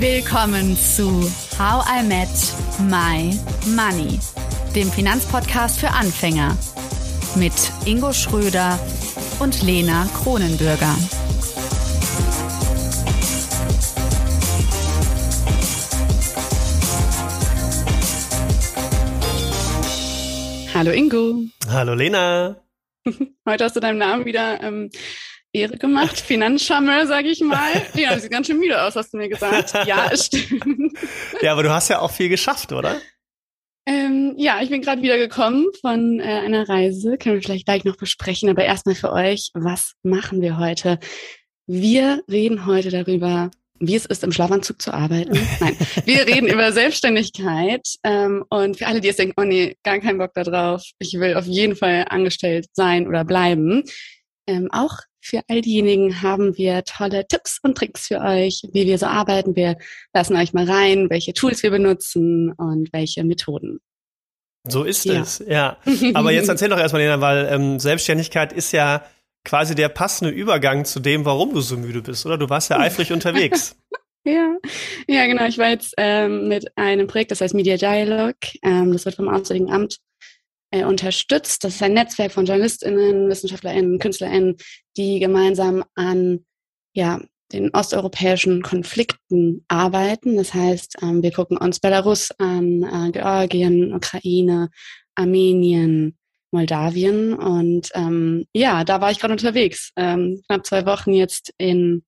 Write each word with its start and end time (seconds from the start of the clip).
Willkommen 0.00 0.78
zu 0.78 1.30
How 1.58 1.84
I 1.86 2.02
Met 2.02 2.30
My 2.88 3.38
Money, 3.76 4.18
dem 4.74 4.90
Finanzpodcast 4.90 5.78
für 5.78 5.90
Anfänger 5.90 6.56
mit 7.36 7.52
Ingo 7.84 8.10
Schröder 8.14 8.78
und 9.40 9.60
Lena 9.62 10.08
Kronenbürger. 10.14 10.96
Hallo 20.72 20.92
Ingo. 20.92 21.42
Hallo 21.68 21.92
Lena. 21.92 22.56
Heute 23.46 23.64
hast 23.64 23.76
du 23.76 23.80
deinem 23.80 23.98
Namen 23.98 24.24
wieder 24.24 24.62
ähm, 24.62 24.90
Ehre 25.52 25.76
gemacht. 25.76 26.18
Finanzschammel, 26.20 27.06
sage 27.06 27.28
ich 27.28 27.40
mal. 27.40 27.70
Ja, 27.94 28.18
sieht 28.18 28.30
ganz 28.30 28.46
schön 28.46 28.58
müde 28.58 28.80
aus, 28.82 28.96
hast 28.96 29.12
du 29.12 29.18
mir 29.18 29.28
gesagt. 29.28 29.74
Ja, 29.86 30.10
stimmt. 30.16 30.96
Ja, 31.42 31.52
aber 31.52 31.62
du 31.62 31.70
hast 31.70 31.88
ja 31.88 32.00
auch 32.00 32.10
viel 32.10 32.28
geschafft, 32.28 32.72
oder? 32.72 33.00
Ähm, 33.86 34.34
ja, 34.36 34.60
ich 34.62 34.70
bin 34.70 34.82
gerade 34.82 35.02
wieder 35.02 35.18
gekommen 35.18 35.66
von 35.80 36.20
äh, 36.20 36.22
einer 36.22 36.68
Reise. 36.68 37.18
Können 37.18 37.36
wir 37.36 37.42
vielleicht 37.42 37.66
gleich 37.66 37.84
noch 37.84 37.96
besprechen. 37.96 38.48
Aber 38.48 38.64
erstmal 38.64 38.94
für 38.94 39.12
euch, 39.12 39.50
was 39.54 39.94
machen 40.02 40.42
wir 40.42 40.58
heute? 40.58 40.98
Wir 41.66 42.22
reden 42.30 42.66
heute 42.66 42.90
darüber, 42.90 43.50
wie 43.80 43.96
es 43.96 44.06
ist, 44.06 44.22
im 44.22 44.32
Schlafanzug 44.32 44.80
zu 44.80 44.92
arbeiten. 44.92 45.38
Nein, 45.60 45.76
wir 46.04 46.26
reden 46.26 46.48
über 46.48 46.70
Selbstständigkeit. 46.72 47.86
Ähm, 48.04 48.44
und 48.50 48.76
für 48.76 48.86
alle, 48.86 49.00
die 49.00 49.08
jetzt 49.08 49.18
denken, 49.18 49.34
oh 49.40 49.44
nee, 49.44 49.76
gar 49.82 49.98
keinen 49.98 50.18
Bock 50.18 50.32
da 50.34 50.42
drauf, 50.42 50.84
ich 50.98 51.14
will 51.14 51.34
auf 51.34 51.46
jeden 51.46 51.74
Fall 51.74 52.04
angestellt 52.08 52.66
sein 52.74 53.08
oder 53.08 53.24
bleiben. 53.24 53.82
Ähm, 54.46 54.68
auch 54.70 54.98
für 55.20 55.42
all 55.48 55.60
diejenigen 55.60 56.22
haben 56.22 56.56
wir 56.56 56.84
tolle 56.84 57.26
Tipps 57.26 57.58
und 57.62 57.76
Tricks 57.76 58.08
für 58.08 58.20
euch, 58.20 58.62
wie 58.72 58.86
wir 58.86 58.98
so 58.98 59.06
arbeiten. 59.06 59.56
Wir 59.56 59.76
lassen 60.14 60.36
euch 60.36 60.52
mal 60.52 60.68
rein, 60.68 61.10
welche 61.10 61.34
Tools 61.34 61.62
wir 61.62 61.70
benutzen 61.70 62.52
und 62.52 62.92
welche 62.92 63.24
Methoden. 63.24 63.80
So 64.68 64.84
ist 64.84 65.04
ja. 65.04 65.20
es, 65.20 65.42
ja. 65.46 65.78
Aber 66.14 66.32
jetzt 66.32 66.48
erzähl 66.48 66.68
doch 66.68 66.78
erstmal, 66.78 67.02
Lena, 67.02 67.20
weil 67.20 67.48
ähm, 67.50 67.78
Selbstständigkeit 67.78 68.52
ist 68.52 68.72
ja 68.72 69.04
quasi 69.44 69.74
der 69.74 69.88
passende 69.88 70.30
Übergang 70.30 70.84
zu 70.84 71.00
dem, 71.00 71.24
warum 71.24 71.54
du 71.54 71.60
so 71.60 71.76
müde 71.76 72.02
bist, 72.02 72.26
oder? 72.26 72.36
Du 72.36 72.48
warst 72.48 72.70
ja 72.70 72.78
eifrig 72.78 73.12
unterwegs. 73.12 73.76
Ja, 74.24 74.54
ja, 75.08 75.26
genau. 75.26 75.46
Ich 75.46 75.56
war 75.56 75.70
jetzt 75.70 75.94
ähm, 75.96 76.48
mit 76.48 76.76
einem 76.76 77.06
Projekt, 77.06 77.30
das 77.30 77.40
heißt 77.40 77.54
Media 77.54 77.76
Dialog. 77.76 78.36
Ähm, 78.62 78.92
das 78.92 79.06
wird 79.06 79.16
vom 79.16 79.28
Auswärtigen 79.28 79.72
Amt 79.72 79.98
äh, 80.70 80.84
unterstützt. 80.84 81.64
Das 81.64 81.74
ist 81.74 81.82
ein 81.82 81.94
Netzwerk 81.94 82.32
von 82.32 82.46
JournalistInnen, 82.46 83.28
WissenschaftlerInnen, 83.28 83.98
KünstlerInnen, 83.98 84.56
die 84.96 85.18
gemeinsam 85.18 85.84
an 85.94 86.44
ja, 86.94 87.20
den 87.52 87.70
osteuropäischen 87.70 88.62
Konflikten 88.62 89.64
arbeiten. 89.68 90.36
Das 90.36 90.54
heißt, 90.54 90.96
ähm, 91.02 91.22
wir 91.22 91.32
gucken 91.32 91.56
uns 91.56 91.80
Belarus 91.80 92.30
an, 92.38 92.82
äh, 92.82 93.10
Georgien, 93.10 93.92
Ukraine, 93.94 94.70
Armenien, 95.14 96.16
Moldawien. 96.52 97.34
Und 97.34 97.90
ähm, 97.94 98.46
ja, 98.52 98.84
da 98.84 99.00
war 99.00 99.10
ich 99.10 99.18
gerade 99.18 99.32
unterwegs. 99.32 99.92
Ähm, 99.96 100.40
knapp 100.46 100.66
zwei 100.66 100.86
Wochen 100.86 101.12
jetzt 101.12 101.52
in 101.58 102.04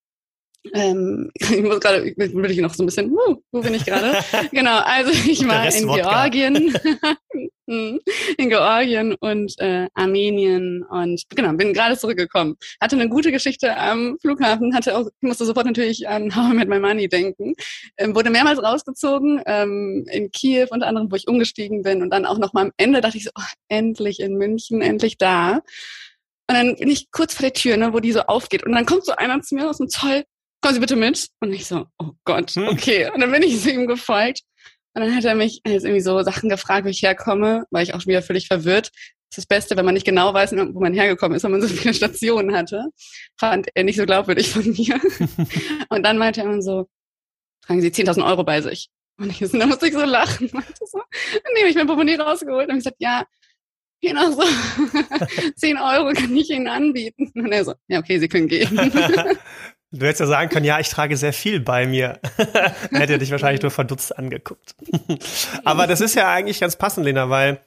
ähm, 0.73 1.31
ich 1.39 1.63
muss 1.63 1.81
gerade, 1.81 2.05
will 2.17 2.51
ich 2.51 2.59
noch 2.59 2.75
so 2.75 2.83
ein 2.83 2.87
bisschen, 2.87 3.13
uh, 3.13 3.37
wo 3.51 3.61
bin 3.61 3.75
ich 3.75 3.85
gerade? 3.85 4.19
genau, 4.53 4.79
also 4.79 5.11
ich 5.11 5.47
war 5.47 5.75
in 5.75 5.89
Georgien, 5.89 6.75
hm, 7.69 8.01
in 8.39 8.49
Georgien 8.49 9.15
und 9.15 9.59
äh, 9.59 9.89
Armenien 9.95 10.85
und 10.85 11.23
genau, 11.31 11.53
bin 11.55 11.73
gerade 11.73 11.97
zurückgekommen. 11.97 12.57
Hatte 12.81 12.97
eine 12.97 13.09
gute 13.09 13.33
Geschichte 13.33 13.77
am 13.77 14.19
Flughafen, 14.21 14.75
hatte 14.75 14.97
auch, 14.97 15.07
ich 15.07 15.29
musste 15.29 15.45
sofort 15.45 15.67
natürlich 15.67 16.09
an 16.09 16.35
How 16.35 16.53
I 16.53 16.57
Met 16.57 16.69
My 16.69 16.79
Money 16.79 17.09
denken. 17.09 17.55
Ähm, 17.97 18.15
wurde 18.15 18.31
mehrmals 18.31 18.63
rausgezogen, 18.63 19.43
ähm, 19.47 20.07
in 20.11 20.31
Kiew 20.31 20.69
unter 20.71 20.87
anderem, 20.87 21.11
wo 21.11 21.17
ich 21.17 21.29
umgestiegen 21.29 21.83
bin 21.83 22.03
und 22.03 22.11
dann 22.11 22.25
auch 22.25 22.39
noch 22.39 22.53
mal 22.53 22.63
am 22.63 22.73
Ende 22.77 23.01
dachte 23.01 23.17
ich 23.17 23.25
so, 23.25 23.31
oh, 23.37 23.43
endlich 23.69 24.21
in 24.21 24.37
München, 24.37 24.81
endlich 24.81 25.19
da. 25.19 25.63
Und 26.49 26.57
dann 26.57 26.77
bin 26.77 26.91
ich 26.91 27.11
kurz 27.11 27.35
vor 27.35 27.45
der 27.45 27.53
Tür, 27.53 27.77
ne, 27.77 27.93
wo 27.93 28.01
die 28.01 28.13
so 28.13 28.21
aufgeht. 28.23 28.65
Und 28.65 28.73
dann 28.73 28.85
kommt 28.85 29.07
so 29.07 29.13
einer 29.13 29.41
zu 29.41 29.55
mir 29.55 29.71
aus 29.71 29.79
dem 29.79 29.89
Zoll 29.89 30.25
kommen 30.63 30.75
Sie 30.75 30.81
bitte 30.81 30.97
mit. 30.97 31.29
Und 31.41 31.53
ich 31.53 31.67
so, 31.67 31.87
oh 31.99 32.13
Gott, 32.25 32.53
hm. 32.53 32.69
okay. 32.69 33.11
Und 33.13 33.21
dann 33.21 33.31
bin 33.31 33.43
ich 33.43 33.67
ihm 33.73 33.87
gefolgt. 33.87 34.43
Und 34.95 35.03
dann 35.03 35.15
hat 35.15 35.25
er 35.25 35.35
mich 35.35 35.61
jetzt 35.67 35.85
irgendwie 35.85 36.03
so 36.03 36.23
Sachen 36.23 36.49
gefragt, 36.49 36.85
wo 36.85 36.91
ich 36.91 37.03
herkomme, 37.03 37.65
war 37.71 37.83
ich 37.83 37.95
auch 37.95 38.01
schon 38.01 38.11
wieder 38.11 38.23
völlig 38.23 38.47
verwirrt. 38.47 38.91
Das 39.31 39.39
ist 39.39 39.39
das 39.39 39.47
Beste, 39.47 39.77
wenn 39.77 39.87
man 39.87 39.95
nicht 39.95 40.05
genau 40.05 40.35
weiß, 40.35 40.53
wo 40.53 40.81
man 40.81 40.93
hergekommen 40.93 41.37
ist, 41.37 41.45
weil 41.45 41.51
man 41.51 41.63
so 41.63 41.69
viele 41.69 41.95
Stationen 41.95 42.55
hatte. 42.55 42.85
Fand 43.39 43.69
er 43.75 43.85
nicht 43.85 43.97
so 43.97 44.05
glaubwürdig 44.05 44.51
von 44.51 44.65
mir. 44.71 45.01
und 45.89 46.03
dann 46.03 46.19
meinte 46.19 46.43
er 46.43 46.63
so, 46.63 46.89
tragen 47.65 47.81
Sie 47.81 47.89
10.000 47.89 48.27
Euro 48.27 48.45
bei 48.45 48.61
sich. 48.61 48.91
Und 49.19 49.31
ich, 49.31 49.39
da 49.51 49.67
musste 49.67 49.87
ich 49.87 49.95
so 49.95 50.05
lachen. 50.05 50.49
So, 50.49 50.99
dann 51.15 51.53
nehme 51.55 51.69
ich 51.69 51.77
mein 51.77 51.87
Portemonnaie 51.87 52.17
rausgeholt 52.17 52.69
und 52.69 52.79
ich 52.79 52.85
gesagt, 52.85 52.97
ja, 52.99 53.25
noch 54.13 54.33
so 54.33 54.43
10 55.57 55.79
Euro 55.79 56.13
kann 56.13 56.37
ich 56.37 56.51
Ihnen 56.51 56.69
anbieten. 56.69 57.31
Und 57.35 57.53
er 57.53 57.65
so, 57.65 57.75
ja, 57.89 58.01
okay, 58.01 58.19
Sie 58.19 58.29
können 58.29 58.49
gehen. 58.49 58.79
Du 59.93 60.07
hättest 60.07 60.21
ja 60.21 60.27
sagen 60.27 60.49
können, 60.49 60.65
ja, 60.65 60.81
ich 60.81 60.89
trage 60.89 61.17
sehr 61.19 61.35
viel 61.35 61.61
bei 61.61 61.87
mir. 61.87 62.19
Hätte 62.91 63.13
er 63.13 63.19
dich 63.19 63.31
wahrscheinlich 63.31 63.61
nur 63.61 63.71
verdutzt 63.71 64.19
angeguckt. 64.19 64.75
Aber 65.65 65.87
das 65.87 66.01
ist 66.01 66.15
ja 66.15 66.33
eigentlich 66.33 66.61
ganz 66.61 66.77
passend, 66.77 67.05
Lena, 67.05 67.29
weil 67.29 67.61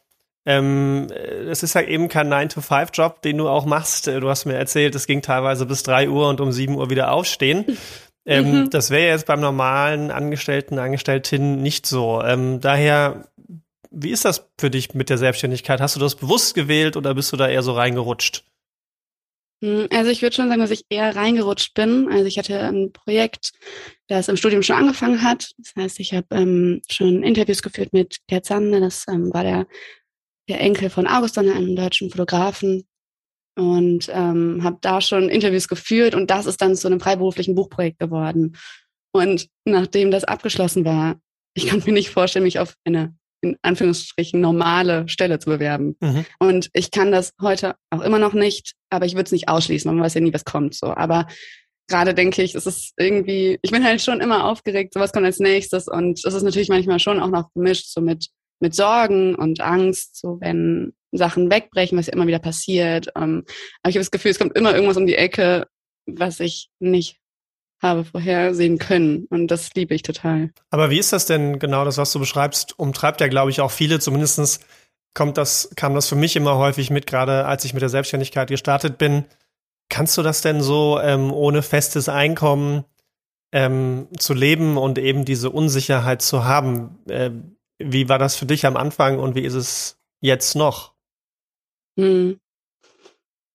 ähm, 0.47 1.07
es 1.11 1.61
ist 1.61 1.75
ja 1.75 1.81
eben 1.81 2.07
kein 2.07 2.31
9-to-5-Job, 2.33 3.21
den 3.21 3.37
du 3.37 3.47
auch 3.47 3.65
machst. 3.65 4.07
Du 4.07 4.27
hast 4.27 4.45
mir 4.45 4.55
erzählt, 4.55 4.95
es 4.95 5.05
ging 5.05 5.21
teilweise 5.21 5.67
bis 5.67 5.83
3 5.83 6.09
Uhr 6.09 6.27
und 6.27 6.41
um 6.41 6.51
7 6.51 6.75
Uhr 6.75 6.89
wieder 6.89 7.11
aufstehen. 7.11 7.65
Ähm, 8.27 8.61
mhm. 8.61 8.69
Das 8.71 8.89
wäre 8.89 9.11
jetzt 9.11 9.27
beim 9.27 9.39
normalen 9.39 10.09
Angestellten, 10.09 10.79
Angestellten 10.79 11.61
nicht 11.61 11.85
so. 11.85 12.23
Ähm, 12.23 12.59
daher, 12.59 13.27
wie 13.91 14.09
ist 14.09 14.25
das 14.25 14.49
für 14.59 14.71
dich 14.71 14.95
mit 14.95 15.11
der 15.11 15.19
Selbstständigkeit? 15.19 15.79
Hast 15.79 15.95
du 15.95 15.99
das 15.99 16.15
bewusst 16.15 16.55
gewählt 16.55 16.97
oder 16.97 17.13
bist 17.13 17.31
du 17.31 17.37
da 17.37 17.47
eher 17.47 17.61
so 17.61 17.73
reingerutscht? 17.73 18.43
Hm, 19.63 19.87
also 19.91 20.11
ich 20.11 20.21
würde 20.21 20.35
schon 20.35 20.47
sagen, 20.47 20.61
dass 20.61 20.71
ich 20.71 20.85
eher 20.89 21.15
reingerutscht 21.15 21.73
bin. 21.73 22.09
Also 22.11 22.25
ich 22.25 22.37
hatte 22.37 22.59
ein 22.59 22.91
Projekt, 22.91 23.51
das 24.07 24.27
im 24.27 24.37
Studium 24.37 24.63
schon 24.63 24.75
angefangen 24.75 25.21
hat. 25.21 25.51
Das 25.57 25.73
heißt, 25.75 25.99
ich 25.99 26.13
habe 26.13 26.27
ähm, 26.31 26.81
schon 26.89 27.23
Interviews 27.23 27.61
geführt 27.61 27.93
mit 27.93 28.17
Gerd 28.27 28.45
Sander. 28.45 28.79
Das 28.79 29.05
ähm, 29.07 29.33
war 29.33 29.43
der, 29.43 29.67
der 30.49 30.59
Enkel 30.61 30.89
von 30.89 31.07
August 31.07 31.35
Sander, 31.35 31.55
einem 31.55 31.75
deutschen 31.75 32.09
Fotografen. 32.09 32.87
Und 33.57 34.09
ähm, 34.11 34.63
habe 34.63 34.79
da 34.81 34.99
schon 34.99 35.29
Interviews 35.29 35.69
geführt 35.69 36.13
und 36.13 36.29
das 36.29 36.45
ist 36.45 36.61
dann 36.61 36.75
zu 36.75 36.87
einem 36.87 36.99
freiberuflichen 36.99 37.55
Buchprojekt 37.55 37.99
geworden. 37.99 38.57
Und 39.13 39.47
nachdem 39.63 40.11
das 40.11 40.25
abgeschlossen 40.25 40.83
war, 40.83 41.21
ich 41.53 41.69
konnte 41.69 41.87
mir 41.87 41.93
nicht 41.93 42.09
vorstellen, 42.09 42.43
mich 42.43 42.59
auf 42.59 42.75
eine 42.83 43.15
in 43.41 43.57
Anführungsstrichen 43.61 44.39
normale 44.41 45.07
Stelle 45.07 45.39
zu 45.39 45.49
bewerben. 45.49 45.95
Mhm. 45.99 46.25
Und 46.39 46.69
ich 46.73 46.91
kann 46.91 47.11
das 47.11 47.33
heute 47.41 47.75
auch 47.89 48.01
immer 48.01 48.19
noch 48.19 48.33
nicht, 48.33 48.73
aber 48.89 49.05
ich 49.05 49.13
würde 49.13 49.25
es 49.25 49.31
nicht 49.31 49.49
ausschließen, 49.49 49.93
man 49.93 50.03
weiß 50.03 50.15
ja 50.15 50.21
nie, 50.21 50.33
was 50.33 50.45
kommt. 50.45 50.73
So, 50.73 50.87
aber 50.87 51.27
gerade 51.87 52.13
denke 52.13 52.41
ich, 52.41 52.55
es 52.55 52.65
ist 52.65 52.93
irgendwie, 52.97 53.59
ich 53.61 53.71
bin 53.71 53.83
halt 53.83 54.01
schon 54.01 54.21
immer 54.21 54.45
aufgeregt, 54.45 54.93
so 54.93 54.99
was 54.99 55.11
kommt 55.11 55.25
als 55.25 55.39
nächstes 55.39 55.87
und 55.87 56.23
es 56.23 56.33
ist 56.33 56.43
natürlich 56.43 56.69
manchmal 56.69 56.99
schon 56.99 57.19
auch 57.19 57.29
noch 57.29 57.51
gemischt 57.53 57.87
so 57.87 58.01
mit 58.01 58.29
mit 58.59 58.73
Sorgen 58.73 59.35
und 59.35 59.61
Angst, 59.61 60.17
so 60.17 60.39
wenn 60.39 60.93
Sachen 61.11 61.51
wegbrechen, 61.51 61.97
was 61.97 62.07
ja 62.07 62.13
immer 62.13 62.27
wieder 62.27 62.39
passiert. 62.39 63.07
Ähm, 63.15 63.43
aber 63.81 63.89
ich 63.89 63.95
habe 63.95 63.99
das 63.99 64.11
Gefühl, 64.11 64.31
es 64.31 64.39
kommt 64.39 64.57
immer 64.57 64.73
irgendwas 64.73 64.97
um 64.97 65.05
die 65.05 65.15
Ecke, 65.15 65.67
was 66.05 66.39
ich 66.39 66.69
nicht 66.79 67.19
habe 67.85 68.03
vorhersehen 68.03 68.77
können. 68.77 69.25
Und 69.29 69.47
das 69.47 69.69
liebe 69.75 69.93
ich 69.93 70.01
total. 70.01 70.49
Aber 70.69 70.89
wie 70.89 70.99
ist 70.99 71.13
das 71.13 71.25
denn 71.25 71.59
genau, 71.59 71.85
das, 71.85 71.97
was 71.97 72.11
du 72.11 72.19
beschreibst, 72.19 72.77
umtreibt 72.77 73.21
ja, 73.21 73.27
glaube 73.27 73.51
ich, 73.51 73.61
auch 73.61 73.71
viele, 73.71 73.99
zumindestens 73.99 74.59
kommt 75.13 75.37
das, 75.37 75.69
kam 75.75 75.95
das 75.95 76.09
für 76.09 76.15
mich 76.15 76.35
immer 76.35 76.57
häufig 76.57 76.89
mit, 76.89 77.07
gerade 77.07 77.45
als 77.45 77.63
ich 77.65 77.73
mit 77.73 77.81
der 77.81 77.89
Selbstständigkeit 77.89 78.49
gestartet 78.49 78.97
bin. 78.97 79.25
Kannst 79.89 80.17
du 80.17 80.23
das 80.23 80.41
denn 80.41 80.61
so 80.61 80.99
ähm, 80.99 81.31
ohne 81.31 81.61
festes 81.61 82.09
Einkommen 82.09 82.83
ähm, 83.53 84.07
zu 84.17 84.33
leben 84.33 84.77
und 84.77 84.97
eben 84.97 85.23
diese 85.23 85.49
Unsicherheit 85.49 86.21
zu 86.21 86.43
haben? 86.43 86.99
Äh, 87.07 87.31
wie 87.77 88.09
war 88.09 88.19
das 88.19 88.35
für 88.35 88.45
dich 88.45 88.65
am 88.65 88.77
Anfang 88.77 89.19
und 89.19 89.35
wie 89.35 89.43
ist 89.43 89.53
es 89.53 89.97
jetzt 90.21 90.55
noch? 90.55 90.93
Hm. 91.97 92.39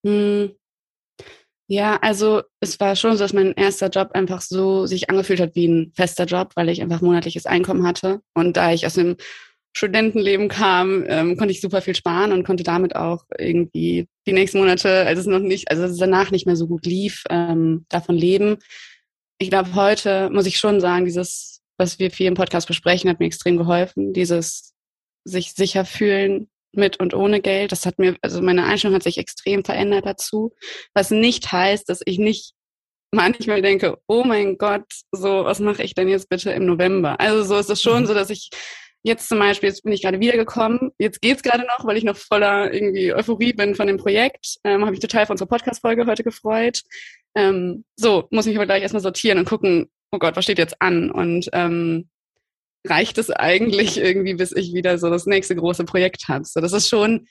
Hm. 0.07 0.53
Ja, 1.73 1.99
also 2.03 2.43
es 2.59 2.81
war 2.81 2.97
schon 2.97 3.13
so, 3.13 3.23
dass 3.23 3.33
mein 3.33 3.53
erster 3.53 3.91
Job 3.91 4.11
einfach 4.15 4.41
so 4.41 4.87
sich 4.87 5.09
angefühlt 5.09 5.39
hat 5.39 5.55
wie 5.55 5.69
ein 5.69 5.93
fester 5.95 6.25
Job, 6.25 6.51
weil 6.57 6.69
ich 6.69 6.83
einfach 6.83 7.01
monatliches 7.01 7.47
Einkommen 7.47 7.87
hatte. 7.87 8.23
Und 8.35 8.57
da 8.57 8.73
ich 8.73 8.87
aus 8.87 8.95
dem 8.95 9.17
Studentenleben 9.73 10.49
kam, 10.49 11.05
ähm, 11.07 11.37
konnte 11.37 11.53
ich 11.53 11.61
super 11.61 11.81
viel 11.81 11.95
sparen 11.95 12.33
und 12.33 12.45
konnte 12.45 12.65
damit 12.65 12.97
auch 12.97 13.25
irgendwie 13.39 14.09
die 14.27 14.33
nächsten 14.33 14.59
Monate, 14.59 15.07
als 15.07 15.21
es 15.21 15.27
noch 15.27 15.39
nicht, 15.39 15.71
also 15.71 15.85
es 15.85 15.97
danach 15.97 16.33
nicht 16.33 16.45
mehr 16.45 16.57
so 16.57 16.67
gut 16.67 16.87
lief, 16.87 17.23
ähm, 17.31 17.87
davon 17.89 18.17
leben. 18.17 18.57
Ich 19.39 19.51
glaube, 19.51 19.77
heute 19.77 20.29
muss 20.31 20.47
ich 20.47 20.59
schon 20.59 20.81
sagen, 20.81 21.05
dieses, 21.05 21.61
was 21.79 22.01
wir 22.01 22.11
viel 22.11 22.27
im 22.27 22.35
Podcast 22.35 22.67
besprechen, 22.67 23.09
hat 23.09 23.21
mir 23.21 23.27
extrem 23.27 23.57
geholfen. 23.57 24.13
Dieses 24.13 24.75
sich 25.23 25.53
sicher 25.53 25.85
fühlen, 25.85 26.49
mit 26.73 26.99
und 26.99 27.15
ohne 27.15 27.41
Geld. 27.41 27.73
Das 27.73 27.87
hat 27.87 27.99
mir, 27.99 28.17
also 28.23 28.41
meine 28.43 28.65
Einstellung 28.65 28.95
hat 28.95 29.03
sich 29.03 29.19
extrem 29.19 29.65
verändert 29.65 30.07
dazu. 30.07 30.53
Was 30.95 31.11
nicht 31.11 31.51
heißt, 31.51 31.89
dass 31.89 32.01
ich 32.05 32.19
nicht 32.19 32.53
manchmal 33.13 33.63
denke, 33.63 33.99
oh 34.07 34.25
mein 34.25 34.57
Gott, 34.59 34.87
so, 35.13 35.45
was 35.45 35.61
mache 35.61 35.83
ich 35.83 35.95
denn 35.95 36.09
jetzt 36.09 36.29
bitte 36.29 36.51
im 36.51 36.67
November? 36.67 37.19
Also 37.21 37.43
so 37.43 37.59
ist 37.59 37.71
es 37.71 37.83
schon 37.83 38.03
mhm. 38.03 38.07
so, 38.07 38.15
dass 38.15 38.31
ich 38.31 38.51
jetzt 39.03 39.29
zum 39.29 39.39
Beispiel, 39.39 39.69
jetzt 39.69 39.83
bin 39.83 39.93
ich 39.93 40.03
gerade 40.03 40.21
wiedergekommen, 40.21 40.93
jetzt 40.99 41.21
geht's 41.21 41.43
gerade 41.43 41.65
noch, 41.65 41.87
weil 41.87 41.97
ich 41.97 42.05
noch 42.05 42.17
voller 42.17 42.73
irgendwie 42.73 43.13
Euphorie 43.15 43.53
bin 43.53 43.75
von 43.75 43.87
dem 43.87 43.97
Projekt, 43.97 44.57
ähm, 44.65 44.85
habe 44.85 44.95
ich 44.95 45.01
total 45.01 45.27
von 45.27 45.35
unserer 45.35 45.49
Podcast-Folge 45.49 46.07
heute 46.07 46.23
gefreut. 46.23 46.83
Ähm, 47.35 47.85
so, 47.97 48.29
muss 48.31 48.47
mich 48.47 48.57
aber 48.57 48.67
gleich 48.67 48.83
erstmal 48.83 49.03
sortieren 49.03 49.39
und 49.39 49.49
gucken, 49.49 49.91
oh 50.13 50.19
Gott, 50.19 50.37
was 50.37 50.45
steht 50.45 50.59
jetzt 50.59 50.81
an? 50.81 51.11
Und 51.11 51.49
ähm, 51.53 52.10
reicht 52.87 53.19
es 53.19 53.31
eigentlich 53.31 53.99
irgendwie, 53.99 54.35
bis 54.35 54.53
ich 54.53 54.73
wieder 54.73 54.99
so 54.99 55.11
das 55.11 55.27
nächste 55.27 55.57
große 55.57 55.85
Projekt 55.85 56.29
habe? 56.29 56.45
So, 56.45 56.61
das 56.61 56.73
ist 56.73 56.89
schon, 56.89 57.27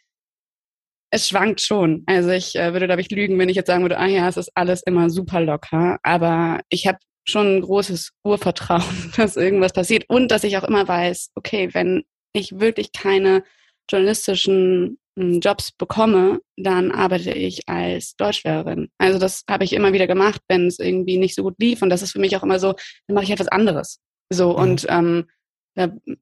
es 1.12 1.28
schwankt 1.28 1.62
schon. 1.62 2.04
Also 2.06 2.30
ich 2.30 2.56
äh, 2.56 2.74
würde, 2.74 2.86
glaube 2.86 3.02
ich, 3.02 3.10
lügen, 3.10 3.38
wenn 3.40 3.50
ich 3.50 3.56
jetzt 3.56 3.68
sagen 3.68 3.84
würde, 3.84 3.98
ah 3.98 4.06
ja, 4.06 4.28
es 4.28 4.38
ist 4.38 4.52
alles 4.56 4.82
immer 4.84 5.10
super 5.10 5.42
locker. 5.42 5.98
Aber 6.04 6.60
ich 6.70 6.88
habe 6.88 7.00
schon 7.28 7.58
ein 7.58 7.62
großes 7.62 8.12
Urvertrauen, 8.24 8.84
dass 9.18 9.38
irgendwas 9.38 9.74
passiert 9.74 10.06
und 10.08 10.30
dass 10.30 10.44
ich 10.44 10.58
auch 10.58 10.64
immer 10.64 10.88
weiß, 10.88 11.32
okay, 11.36 11.70
wenn 11.74 12.04
ich 12.34 12.60
wirklich 12.60 12.92
keine 12.92 13.44
journalistischen 13.90 15.00
hm, 15.18 15.40
Jobs 15.40 15.72
bekomme, 15.72 16.42
dann 16.58 16.92
arbeite 16.92 17.32
ich 17.32 17.68
als 17.68 18.16
Deutschlehrerin. 18.16 18.90
Also 19.00 19.18
das 19.18 19.44
habe 19.50 19.64
ich 19.64 19.74
immer 19.74 19.94
wieder 19.94 20.08
gemacht, 20.08 20.42
wenn 20.48 20.68
es 20.68 20.78
irgendwie 20.78 21.18
nicht 21.18 21.36
so 21.36 21.44
gut 21.44 21.56
lief. 21.58 21.82
Und 21.82 21.90
das 21.90 22.04
ist 22.04 22.12
für 22.12 22.20
mich 22.20 22.36
auch 22.38 22.44
immer 22.44 22.60
so, 22.60 22.74
dann 23.08 23.16
mache 23.16 23.26
ich 23.26 23.32
etwas 23.32 23.48
anderes. 23.48 24.00
So 24.32 24.52
mhm. 24.52 24.56
und 24.56 24.86
ähm, 24.90 25.26